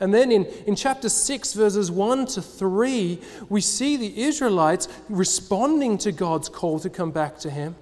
And 0.00 0.14
then 0.14 0.30
in, 0.30 0.44
in 0.66 0.76
chapter 0.76 1.08
6, 1.08 1.54
verses 1.54 1.90
1 1.90 2.26
to 2.26 2.42
3, 2.42 3.20
we 3.48 3.60
see 3.60 3.96
the 3.96 4.22
Israelites 4.22 4.88
responding 5.08 5.98
to 5.98 6.12
God's 6.12 6.48
call 6.48 6.78
to 6.80 6.90
come 6.90 7.10
back 7.10 7.38
to 7.40 7.50
Him. 7.50 7.74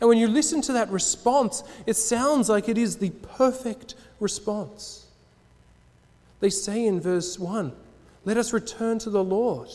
And 0.00 0.08
when 0.08 0.18
you 0.18 0.28
listen 0.28 0.60
to 0.62 0.72
that 0.74 0.90
response, 0.90 1.64
it 1.86 1.94
sounds 1.94 2.48
like 2.48 2.68
it 2.68 2.78
is 2.78 2.96
the 2.96 3.10
perfect 3.10 3.94
response. 4.20 5.06
They 6.40 6.50
say 6.50 6.86
in 6.86 7.00
verse 7.00 7.38
1, 7.38 7.72
Let 8.24 8.36
us 8.36 8.52
return 8.52 8.98
to 9.00 9.10
the 9.10 9.24
Lord. 9.24 9.68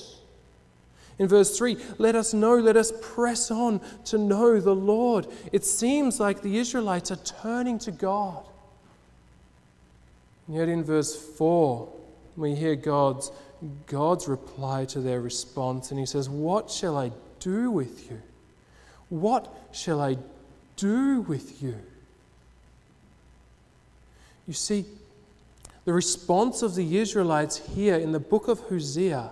In 1.19 1.28
verse 1.28 1.58
3, 1.58 1.78
let 1.99 2.15
us 2.15 2.34
know, 2.34 2.56
let 2.56 2.76
us 2.76 2.91
press 3.02 3.52
on 3.52 3.82
to 4.06 4.17
know 4.17 4.60
the 4.60 4.76
Lord. 4.76 5.28
It 5.52 5.63
seems 5.63 6.19
like 6.19 6.41
the 6.41 6.58
Israelites 6.58 7.12
are 7.12 7.17
turning 7.17 7.78
to 7.80 7.91
God. 7.91 8.43
And 10.47 10.58
yet 10.58 10.69
in 10.69 10.84
verse 10.84 11.15
4, 11.15 11.88
we 12.36 12.56
hear 12.56 12.76
God's, 12.76 13.32
God's 13.86 14.28
reply 14.28 14.86
to 14.86 15.02
their 15.02 15.21
response, 15.21 15.91
and 15.91 15.99
He 15.99 16.06
says, 16.06 16.30
What 16.30 16.71
shall 16.71 16.97
I 16.97 17.12
do 17.39 17.69
with 17.69 18.10
you? 18.10 18.21
What 19.10 19.54
shall 19.71 20.02
I 20.02 20.17
do 20.76 21.21
with 21.21 21.62
you? 21.62 21.76
You 24.47 24.54
see, 24.54 24.86
the 25.86 25.93
response 25.93 26.62
of 26.63 26.76
the 26.76 26.97
Israelites 26.97 27.58
here 27.76 27.95
in 27.95 28.12
the 28.12 28.19
book 28.19 28.47
of 28.47 28.60
Hosea, 28.62 29.32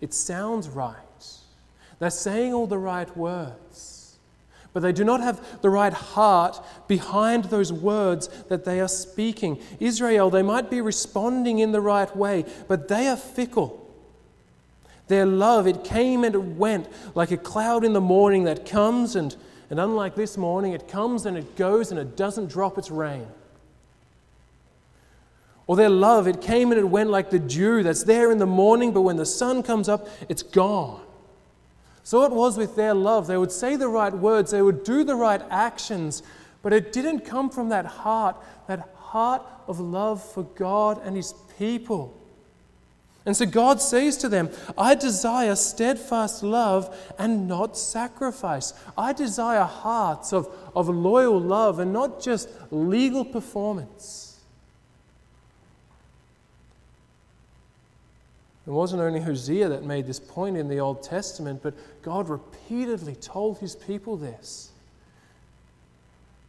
it 0.00 0.14
sounds 0.14 0.68
right. 0.68 1.05
They're 1.98 2.10
saying 2.10 2.52
all 2.52 2.66
the 2.66 2.78
right 2.78 3.14
words, 3.16 4.18
but 4.72 4.80
they 4.80 4.92
do 4.92 5.04
not 5.04 5.20
have 5.20 5.62
the 5.62 5.70
right 5.70 5.92
heart 5.92 6.60
behind 6.86 7.44
those 7.44 7.72
words 7.72 8.28
that 8.48 8.64
they 8.64 8.80
are 8.80 8.88
speaking. 8.88 9.58
Israel, 9.80 10.28
they 10.28 10.42
might 10.42 10.70
be 10.70 10.80
responding 10.80 11.58
in 11.58 11.72
the 11.72 11.80
right 11.80 12.14
way, 12.14 12.44
but 12.68 12.88
they 12.88 13.08
are 13.08 13.16
fickle. 13.16 13.82
Their 15.08 15.24
love, 15.24 15.66
it 15.66 15.84
came 15.84 16.24
and 16.24 16.34
it 16.34 16.42
went 16.42 16.88
like 17.14 17.30
a 17.30 17.36
cloud 17.36 17.84
in 17.84 17.92
the 17.92 18.00
morning 18.00 18.44
that 18.44 18.66
comes, 18.66 19.16
and, 19.16 19.34
and 19.70 19.80
unlike 19.80 20.16
this 20.16 20.36
morning, 20.36 20.72
it 20.72 20.88
comes 20.88 21.24
and 21.24 21.36
it 21.38 21.56
goes 21.56 21.90
and 21.90 21.98
it 21.98 22.16
doesn't 22.16 22.50
drop 22.50 22.76
its 22.76 22.90
rain. 22.90 23.26
Or 25.66 25.76
their 25.76 25.88
love, 25.88 26.28
it 26.28 26.42
came 26.42 26.70
and 26.70 26.78
it 26.78 26.84
went 26.84 27.10
like 27.10 27.30
the 27.30 27.38
dew 27.38 27.82
that's 27.82 28.04
there 28.04 28.30
in 28.30 28.38
the 28.38 28.46
morning, 28.46 28.92
but 28.92 29.00
when 29.02 29.16
the 29.16 29.26
sun 29.26 29.62
comes 29.62 29.88
up, 29.88 30.08
it's 30.28 30.42
gone. 30.42 31.05
So 32.06 32.22
it 32.22 32.30
was 32.30 32.56
with 32.56 32.76
their 32.76 32.94
love. 32.94 33.26
They 33.26 33.36
would 33.36 33.50
say 33.50 33.74
the 33.74 33.88
right 33.88 34.12
words, 34.12 34.52
they 34.52 34.62
would 34.62 34.84
do 34.84 35.02
the 35.02 35.16
right 35.16 35.42
actions, 35.50 36.22
but 36.62 36.72
it 36.72 36.92
didn't 36.92 37.24
come 37.24 37.50
from 37.50 37.70
that 37.70 37.84
heart, 37.84 38.36
that 38.68 38.88
heart 38.94 39.42
of 39.66 39.80
love 39.80 40.22
for 40.22 40.44
God 40.44 41.04
and 41.04 41.16
His 41.16 41.34
people. 41.58 42.16
And 43.24 43.36
so 43.36 43.44
God 43.44 43.82
says 43.82 44.16
to 44.18 44.28
them, 44.28 44.50
I 44.78 44.94
desire 44.94 45.56
steadfast 45.56 46.44
love 46.44 46.96
and 47.18 47.48
not 47.48 47.76
sacrifice. 47.76 48.72
I 48.96 49.12
desire 49.12 49.64
hearts 49.64 50.32
of, 50.32 50.48
of 50.76 50.88
loyal 50.88 51.40
love 51.40 51.80
and 51.80 51.92
not 51.92 52.22
just 52.22 52.48
legal 52.70 53.24
performance. 53.24 54.25
It 58.66 58.70
wasn't 58.70 59.02
only 59.02 59.20
Hosea 59.20 59.68
that 59.68 59.84
made 59.84 60.06
this 60.06 60.18
point 60.18 60.56
in 60.56 60.68
the 60.68 60.80
Old 60.80 61.02
Testament, 61.02 61.62
but 61.62 61.74
God 62.02 62.28
repeatedly 62.28 63.14
told 63.14 63.58
his 63.58 63.76
people 63.76 64.16
this. 64.16 64.72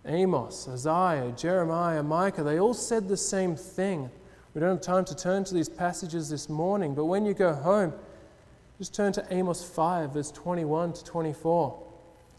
Amos, 0.06 0.68
Isaiah, 0.68 1.32
Jeremiah, 1.38 2.02
Micah, 2.02 2.44
they 2.44 2.60
all 2.60 2.74
said 2.74 3.08
the 3.08 3.18
same 3.18 3.56
thing. 3.56 4.10
We 4.54 4.62
don't 4.62 4.78
have 4.78 4.82
time 4.82 5.06
to 5.06 5.16
turn 5.16 5.44
to 5.44 5.54
these 5.54 5.70
passages 5.70 6.30
this 6.30 6.50
morning, 6.50 6.96
but 6.96 7.06
when 7.06 7.26
you 7.26 7.36
go 7.36 7.54
home, 7.54 7.94
just 8.80 8.96
turn 8.96 9.12
to 9.14 9.26
Amos 9.30 9.64
5, 9.64 10.14
verse 10.14 10.32
21 10.32 10.94
to 10.94 11.04
24. 11.04 11.84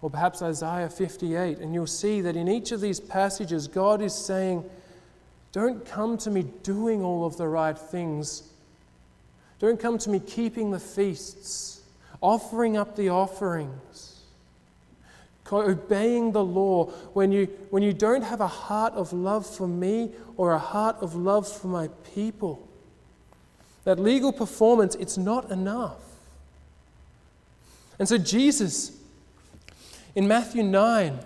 or 0.00 0.10
perhaps 0.10 0.42
Isaiah 0.42 0.88
58, 0.88 1.58
and 1.58 1.74
you'll 1.74 1.86
see 1.86 2.20
that 2.20 2.36
in 2.36 2.48
each 2.48 2.72
of 2.72 2.80
these 2.80 3.00
passages, 3.00 3.66
God 3.68 4.00
is 4.00 4.14
saying, 4.14 4.64
Don't 5.52 5.84
come 5.84 6.16
to 6.18 6.30
me 6.30 6.44
doing 6.62 7.02
all 7.02 7.24
of 7.26 7.36
the 7.36 7.48
right 7.48 7.76
things. 7.76 8.44
Don't 9.58 9.78
come 9.78 9.98
to 9.98 10.10
me 10.10 10.20
keeping 10.20 10.70
the 10.70 10.78
feasts, 10.78 11.82
offering 12.20 12.76
up 12.76 12.96
the 12.96 13.08
offerings, 13.08 14.22
obeying 15.50 16.32
the 16.32 16.44
law 16.44 16.86
when 17.14 17.32
you, 17.32 17.46
when 17.70 17.82
you 17.82 17.92
don't 17.92 18.22
have 18.22 18.40
a 18.40 18.46
heart 18.46 18.92
of 18.94 19.12
love 19.12 19.46
for 19.46 19.66
me 19.66 20.12
or 20.36 20.52
a 20.52 20.58
heart 20.58 20.96
of 21.00 21.14
love 21.14 21.48
for 21.48 21.68
my 21.68 21.88
people. 22.14 22.68
That 23.84 23.98
legal 23.98 24.32
performance, 24.32 24.94
it's 24.96 25.16
not 25.16 25.50
enough. 25.50 26.00
And 27.98 28.08
so 28.08 28.18
Jesus 28.18 28.98
in 30.18 30.26
Matthew 30.26 30.64
9, 30.64 31.16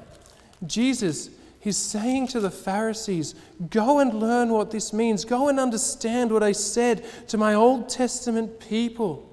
Jesus, 0.66 1.30
he's 1.62 1.76
saying 1.76 2.26
to 2.28 2.40
the 2.40 2.50
Pharisees, 2.50 3.34
Go 3.70 4.00
and 4.00 4.12
learn 4.14 4.50
what 4.50 4.70
this 4.70 4.92
means. 4.92 5.24
Go 5.24 5.48
and 5.48 5.58
understand 5.58 6.30
what 6.30 6.42
I 6.42 6.52
said 6.52 7.04
to 7.28 7.38
my 7.38 7.54
Old 7.54 7.88
Testament 7.88 8.60
people. 8.60 9.28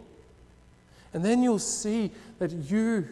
And 1.13 1.25
then 1.25 1.43
you'll 1.43 1.59
see 1.59 2.11
that 2.37 2.51
you 2.51 3.09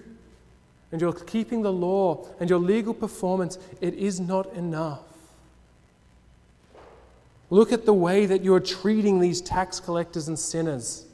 and 0.92 1.02
your 1.02 1.14
keeping 1.14 1.62
the 1.62 1.74
law 1.74 2.26
and 2.40 2.50
your 2.50 2.60
legal 2.60 2.94
performance, 2.94 3.58
it 3.82 3.94
is 3.96 4.20
not 4.20 4.54
enough. 4.54 5.02
Look 7.50 7.72
at 7.72 7.86
the 7.86 7.94
way 7.94 8.26
that 8.26 8.44
you're 8.44 8.60
treating 8.60 9.20
these 9.20 9.42
tax 9.42 9.80
collectors 9.80 10.28
and 10.28 10.38
sinners. 10.38 11.06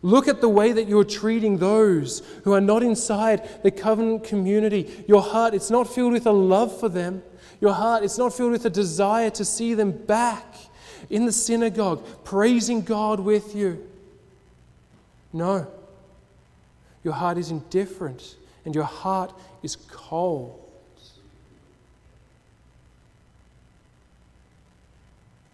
Look 0.00 0.26
at 0.26 0.40
the 0.40 0.48
way 0.48 0.72
that 0.72 0.88
you're 0.88 1.04
treating 1.04 1.58
those 1.58 2.22
who 2.42 2.52
are 2.52 2.60
not 2.60 2.82
inside 2.82 3.62
the 3.62 3.70
covenant 3.70 4.24
community. 4.24 5.04
Your 5.06 5.22
heart, 5.22 5.54
it's 5.54 5.70
not 5.70 5.92
filled 5.92 6.12
with 6.12 6.26
a 6.26 6.32
love 6.32 6.78
for 6.78 6.88
them. 6.88 7.22
Your 7.62 7.72
heart, 7.72 8.02
it's 8.02 8.18
not 8.18 8.34
filled 8.34 8.50
with 8.50 8.66
a 8.66 8.70
desire 8.70 9.30
to 9.30 9.44
see 9.44 9.72
them 9.74 9.92
back 9.92 10.44
in 11.08 11.26
the 11.26 11.32
synagogue, 11.32 12.04
praising 12.24 12.82
God 12.82 13.20
with 13.20 13.54
you. 13.54 13.88
No. 15.32 15.68
Your 17.04 17.14
heart 17.14 17.38
is 17.38 17.52
indifferent 17.52 18.34
and 18.64 18.74
your 18.74 18.84
heart 18.84 19.32
is 19.62 19.76
cold. 19.76 20.58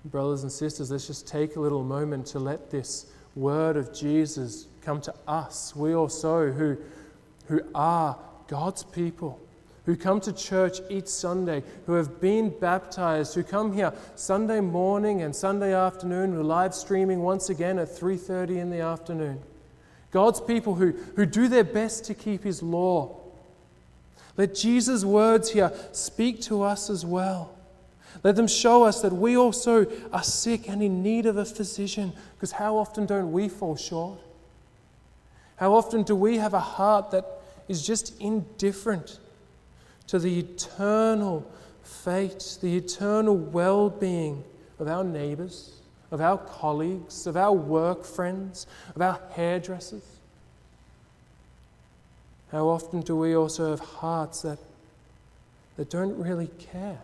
Brothers 0.07 0.45
and 0.45 0.51
sisters, 0.51 0.91
let's 0.91 1.07
just 1.07 1.29
take 1.29 1.57
a 1.57 1.61
little 1.61 1.85
moment 1.85 2.27
to 2.29 2.39
let 2.39 2.71
this 2.71 3.05
word 3.37 3.77
of 3.77 3.93
Jesus 3.93 4.67
come 4.83 5.03
to 5.03 5.15
us, 5.27 5.77
we 5.77 5.93
also 5.93 6.51
who, 6.53 6.79
who 7.49 7.61
are 7.75 8.17
God's 8.47 8.83
people, 8.83 9.39
who 9.89 9.97
come 9.97 10.21
to 10.21 10.35
church 10.35 10.83
each 10.91 11.07
Sunday, 11.07 11.63
who 11.87 11.95
have 11.95 12.21
been 12.21 12.51
baptized, 12.51 13.35
who 13.35 13.43
come 13.43 13.73
here 13.73 13.91
Sunday 14.17 14.61
morning 14.61 15.23
and 15.23 15.35
Sunday 15.35 15.73
afternoon, 15.73 16.37
we're 16.37 16.43
live 16.43 16.75
streaming 16.75 17.23
once 17.23 17.49
again 17.49 17.79
at 17.79 17.89
3:30 17.89 18.59
in 18.59 18.69
the 18.69 18.81
afternoon. 18.81 19.41
God's 20.11 20.43
people 20.43 20.75
who, 20.75 20.91
who 21.17 21.25
do 21.25 21.49
their 21.49 21.65
best 21.65 22.05
to 22.05 22.13
keep 22.13 22.45
his 22.45 22.63
law. 22.63 23.17
Let 24.37 24.55
Jesus' 24.55 25.07
words 25.07 25.53
here 25.53 25.73
speak 25.93 26.43
to 26.43 26.65
us 26.65 26.91
as 26.91 27.07
well. 27.07 27.55
Let 28.23 28.37
them 28.37 28.47
show 28.47 28.85
us 28.85 29.01
that 29.01 29.15
we 29.15 29.39
also 29.39 29.87
are 30.13 30.23
sick 30.23 30.69
and 30.69 30.83
in 30.83 31.03
need 31.03 31.25
of 31.25 31.39
a 31.39 31.47
physician, 31.47 32.13
because 32.35 32.53
how 32.53 32.77
often 32.77 33.07
don't 33.07 33.33
we 33.33 33.49
fall 33.49 33.75
short? 33.75 34.19
How 35.57 35.73
often 35.73 36.03
do 36.03 36.15
we 36.15 36.37
have 36.37 36.53
a 36.53 36.61
heart 36.61 37.11
that 37.13 37.25
is 37.69 37.87
just 37.87 38.21
indifferent 38.21 39.19
to 40.09 40.19
the 40.19 40.41
eternal 40.41 41.49
fate, 41.83 42.59
the 42.61 42.77
eternal 42.77 43.37
well 43.37 43.89
being 43.89 44.45
of 44.79 44.89
our 44.89 45.05
neighbors, 45.05 45.73
of 46.11 46.21
our 46.21 46.39
colleagues, 46.39 47.27
of 47.27 47.37
our 47.37 47.53
work 47.53 48.05
friends, 48.05 48.67
of 48.95 49.03
our 49.03 49.21
hairdressers? 49.33 50.05
How 52.51 52.69
often 52.69 53.03
do 53.03 53.17
we 53.17 53.35
also 53.35 53.71
have 53.71 53.81
hearts 53.81 54.43
that, 54.43 54.59
that 55.77 55.91
don't 55.91 56.19
really 56.19 56.49
care? 56.73 56.99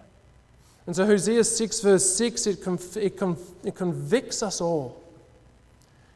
And 0.87 0.95
so, 0.95 1.07
Hosea 1.07 1.45
6, 1.45 1.81
verse 1.81 2.15
6, 2.17 2.47
it, 2.47 2.61
conv- 2.61 2.97
it, 2.97 3.17
conv- 3.17 3.55
it 3.65 3.75
convicts 3.75 4.43
us 4.43 4.61
all 4.61 5.01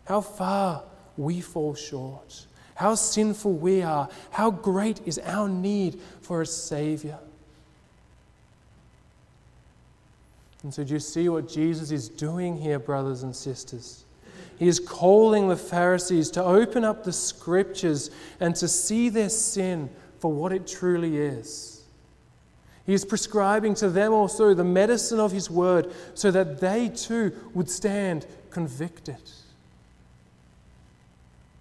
how 0.09 0.23
far 0.23 0.83
we 1.19 1.41
fall 1.41 1.75
short, 1.75 2.47
how 2.79 2.95
sinful 2.95 3.55
we 3.55 3.83
are, 3.83 4.09
how 4.31 4.53
great 4.53 5.01
is 5.05 5.19
our 5.25 5.49
need 5.49 6.01
for 6.21 6.43
a 6.43 6.47
Savior. 6.47 7.19
And 10.63 10.73
so, 10.73 10.85
do 10.85 10.93
you 10.93 11.01
see 11.01 11.29
what 11.29 11.49
Jesus 11.49 11.91
is 11.91 12.09
doing 12.09 12.57
here, 12.57 12.79
brothers 12.79 13.25
and 13.25 13.35
sisters? 13.35 14.05
He 14.61 14.69
is 14.69 14.79
calling 14.79 15.49
the 15.49 15.57
Pharisees 15.57 16.31
to 16.31 16.45
open 16.45 16.85
up 16.85 17.03
the 17.03 17.13
scriptures 17.13 18.13
and 18.39 18.55
to 18.55 18.69
see 18.69 19.09
their 19.09 19.29
sin 19.29 19.91
for 20.21 20.33
what 20.33 20.53
it 20.53 20.65
truly 20.69 21.17
is. 21.17 21.83
He 22.87 22.95
is 22.95 23.05
prescribing 23.05 23.75
to 23.77 23.89
them 23.89 24.13
also 24.13 24.55
the 24.55 24.63
medicine 24.63 25.19
of 25.19 25.33
His 25.33 25.51
word 25.51 25.93
so 26.15 26.31
that 26.31 26.61
they 26.61 26.91
too 26.91 27.33
would 27.55 27.69
stand 27.69 28.25
convicted. 28.51 29.19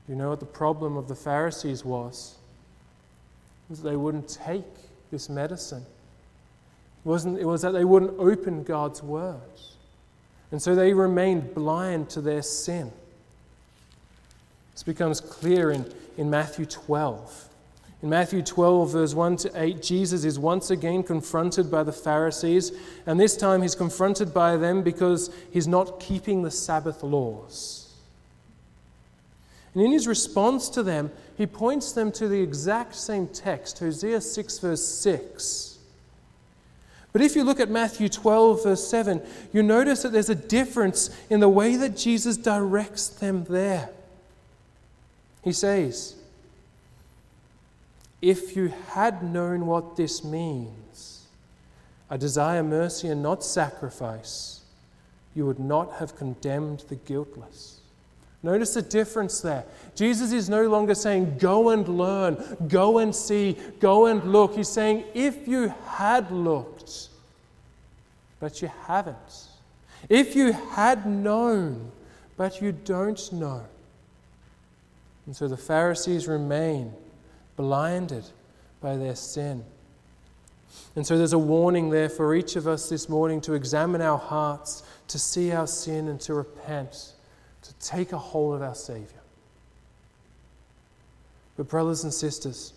You 0.08 0.16
know 0.16 0.30
what 0.30 0.40
the 0.40 0.46
problem 0.46 0.96
of 0.98 1.08
the 1.08 1.16
Pharisees 1.16 1.84
was? 1.84 2.38
was 3.70 3.82
they 3.82 3.96
wouldn't 3.96 4.30
take 4.30 4.64
this 5.12 5.30
medicine. 5.30 5.86
It, 7.06 7.08
wasn't, 7.08 7.40
it 7.40 7.46
was 7.46 7.62
that 7.62 7.72
they 7.72 7.86
wouldn't 7.86 8.18
open 8.18 8.64
God's 8.64 9.04
words. 9.04 9.76
And 10.52 10.62
so 10.62 10.76
they 10.76 10.94
remained 10.94 11.54
blind 11.54 12.10
to 12.12 12.22
their 12.22 12.42
sin. 12.42 12.92
This 14.74 14.84
becomes 14.84 15.20
clear 15.20 15.72
in, 15.72 15.92
in 16.18 16.30
Matthew 16.30 16.66
12. 16.66 17.50
In 18.04 18.10
Matthew 18.10 18.44
12, 18.44 18.92
verse 18.92 19.14
1 19.14 19.38
to 19.38 19.52
8, 19.62 19.82
Jesus 19.82 20.24
is 20.24 20.38
once 20.38 20.70
again 20.70 21.02
confronted 21.02 21.72
by 21.72 21.84
the 21.84 21.92
Pharisees, 21.92 22.72
and 23.08 23.20
this 23.20 23.36
time 23.36 23.64
he's 23.64 23.74
confronted 23.74 24.34
by 24.34 24.56
them 24.56 24.84
because 24.84 25.32
he's 25.52 25.68
not 25.68 26.00
keeping 26.00 26.44
the 26.44 26.52
Sabbath 26.52 27.02
laws. 27.02 27.87
And 29.78 29.86
in 29.86 29.92
his 29.92 30.08
response 30.08 30.70
to 30.70 30.82
them, 30.82 31.12
he 31.38 31.46
points 31.46 31.92
them 31.92 32.12
to 32.14 32.28
the 32.28 32.42
exact 32.42 32.96
same 32.96 33.28
text, 33.28 33.78
Hosea 33.78 34.22
6, 34.22 34.58
verse 34.58 34.84
6. 34.84 35.78
But 37.14 37.22
if 37.22 37.36
you 37.36 37.44
look 37.44 37.60
at 37.60 37.70
Matthew 37.70 38.10
12, 38.10 38.64
verse 38.64 38.88
7, 38.88 39.22
you 39.54 39.62
notice 39.62 40.02
that 40.02 40.12
there's 40.12 40.32
a 40.32 40.36
difference 40.36 41.12
in 41.30 41.42
the 41.42 41.48
way 41.48 41.76
that 41.76 41.96
Jesus 41.96 42.38
directs 42.38 43.08
them 43.08 43.44
there. 43.44 43.92
He 45.44 45.54
says, 45.54 46.16
if 48.20 48.56
you 48.56 48.74
had 48.90 49.22
known 49.22 49.68
what 49.68 49.96
this 49.96 50.24
means, 50.24 51.28
I 52.10 52.18
desire 52.18 52.64
mercy 52.64 53.10
and 53.10 53.22
not 53.22 53.44
sacrifice, 53.44 54.62
you 55.36 55.46
would 55.46 55.60
not 55.60 55.98
have 56.00 56.16
condemned 56.16 56.86
the 56.90 56.96
guiltless. 56.96 57.82
Notice 58.44 58.76
the 58.76 58.82
difference 58.82 59.42
there. 59.42 59.66
Jesus 59.96 60.32
is 60.32 60.50
no 60.50 60.68
longer 60.68 60.94
saying, 60.94 61.38
Go 61.40 61.70
and 61.70 61.88
learn, 61.88 62.38
go 62.68 63.00
and 63.00 63.16
see, 63.16 63.58
go 63.80 64.06
and 64.06 64.24
look. 64.32 64.56
He's 64.56 64.70
saying, 64.70 65.06
If 65.14 65.48
you 65.48 65.74
had 65.86 66.32
looked, 66.32 67.10
but 68.40 68.62
you 68.62 68.70
haven't. 68.86 69.48
If 70.10 70.36
you 70.36 70.52
had 70.54 71.06
known, 71.06 71.92
but 72.38 72.62
you 72.62 72.72
don't 72.72 73.32
know. 73.34 73.64
And 75.26 75.36
so 75.36 75.48
the 75.48 75.58
Pharisees 75.58 76.28
remain 76.28 76.94
blinded 77.56 78.24
by 78.80 78.96
their 78.96 79.16
sin. 79.16 79.64
And 80.96 81.06
so 81.06 81.18
there's 81.18 81.34
a 81.34 81.40
warning 81.40 81.90
there 81.90 82.10
for 82.10 82.34
each 82.36 82.56
of 82.56 82.68
us 82.68 82.90
this 82.90 83.10
morning 83.10 83.42
to 83.42 83.54
examine 83.54 84.02
our 84.02 84.18
hearts, 84.18 84.84
to 85.10 85.20
see 85.20 85.52
our 85.52 85.68
sin 85.68 86.08
and 86.08 86.20
to 86.22 86.34
repent, 86.34 87.14
take 87.80 88.12
a 88.12 88.18
hold 88.18 88.56
of 88.56 88.62
our 88.62 88.76
Savior. 88.76 89.08
But, 91.56 91.70
brothers 91.70 92.04
and 92.04 92.14
sisters, 92.14 92.74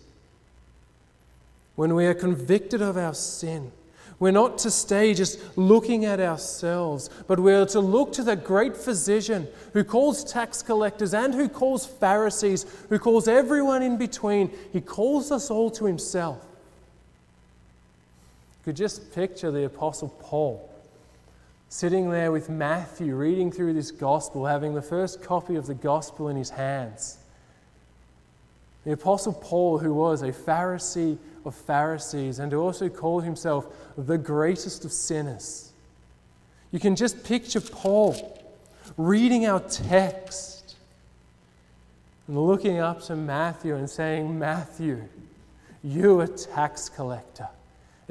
when 1.75 1.95
we 1.95 2.05
are 2.05 2.13
convicted 2.13 2.81
of 2.81 2.97
our 2.97 3.13
sin, 3.13 3.71
we're 4.19 4.31
not 4.31 4.59
to 4.59 4.71
stay 4.71 5.15
just 5.15 5.39
looking 5.57 6.05
at 6.05 6.19
ourselves, 6.19 7.09
but 7.27 7.39
we're 7.39 7.65
to 7.65 7.79
look 7.79 8.13
to 8.13 8.23
the 8.23 8.35
great 8.35 8.77
physician 8.77 9.47
who 9.73 9.83
calls 9.83 10.23
tax 10.23 10.61
collectors 10.61 11.15
and 11.15 11.33
who 11.33 11.49
calls 11.49 11.87
Pharisees, 11.87 12.65
who 12.89 12.99
calls 12.99 13.27
everyone 13.27 13.81
in 13.81 13.97
between. 13.97 14.51
He 14.71 14.79
calls 14.79 15.31
us 15.31 15.49
all 15.49 15.71
to 15.71 15.85
himself. 15.85 16.37
You 18.59 18.65
could 18.65 18.75
just 18.75 19.13
picture 19.15 19.49
the 19.49 19.65
Apostle 19.65 20.09
Paul 20.19 20.70
sitting 21.71 22.09
there 22.09 22.33
with 22.33 22.49
Matthew, 22.49 23.15
reading 23.15 23.49
through 23.49 23.71
this 23.71 23.91
gospel, 23.91 24.45
having 24.45 24.75
the 24.75 24.81
first 24.81 25.23
copy 25.23 25.55
of 25.55 25.67
the 25.67 25.73
gospel 25.73 26.27
in 26.27 26.35
his 26.35 26.49
hands. 26.49 27.17
The 28.83 28.91
Apostle 28.91 29.31
Paul, 29.31 29.77
who 29.77 29.93
was 29.93 30.21
a 30.21 30.33
Pharisee 30.33 31.17
of 31.45 31.55
Pharisees 31.55 32.39
and 32.39 32.51
to 32.51 32.57
also 32.57 32.89
called 32.89 33.23
himself 33.23 33.67
the 33.97 34.17
greatest 34.17 34.83
of 34.83 34.91
sinners. 34.91 35.71
You 36.73 36.79
can 36.79 36.97
just 36.97 37.23
picture 37.23 37.61
Paul 37.61 38.37
reading 38.97 39.47
our 39.47 39.61
text 39.61 40.75
and 42.27 42.37
looking 42.37 42.79
up 42.79 43.01
to 43.03 43.15
Matthew 43.15 43.77
and 43.77 43.89
saying, 43.89 44.37
Matthew, 44.37 45.01
you 45.85 46.19
a 46.19 46.27
tax 46.27 46.89
collector, 46.89 47.47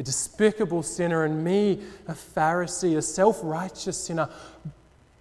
a 0.01 0.03
despicable 0.03 0.83
sinner, 0.83 1.25
and 1.25 1.45
me 1.45 1.81
a 2.09 2.15
Pharisee, 2.15 2.97
a 2.97 3.03
self 3.03 3.39
righteous 3.45 4.05
sinner, 4.05 4.29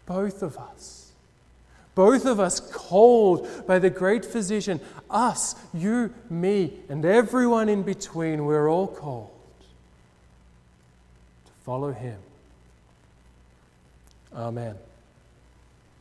both 0.07 0.41
of 0.41 0.57
us 0.57 0.99
both 1.99 2.25
of 2.25 2.39
us 2.39 2.61
called 2.61 3.45
by 3.67 3.77
the 3.77 3.89
great 3.89 4.23
physician, 4.23 4.79
us, 5.09 5.53
you, 5.73 6.13
me, 6.29 6.71
and 6.87 7.03
everyone 7.03 7.67
in 7.67 7.83
between, 7.83 8.45
we're 8.45 8.69
all 8.69 8.87
called 8.87 9.29
to 11.45 11.51
follow 11.65 11.91
him. 11.91 12.17
Amen. 14.33 14.75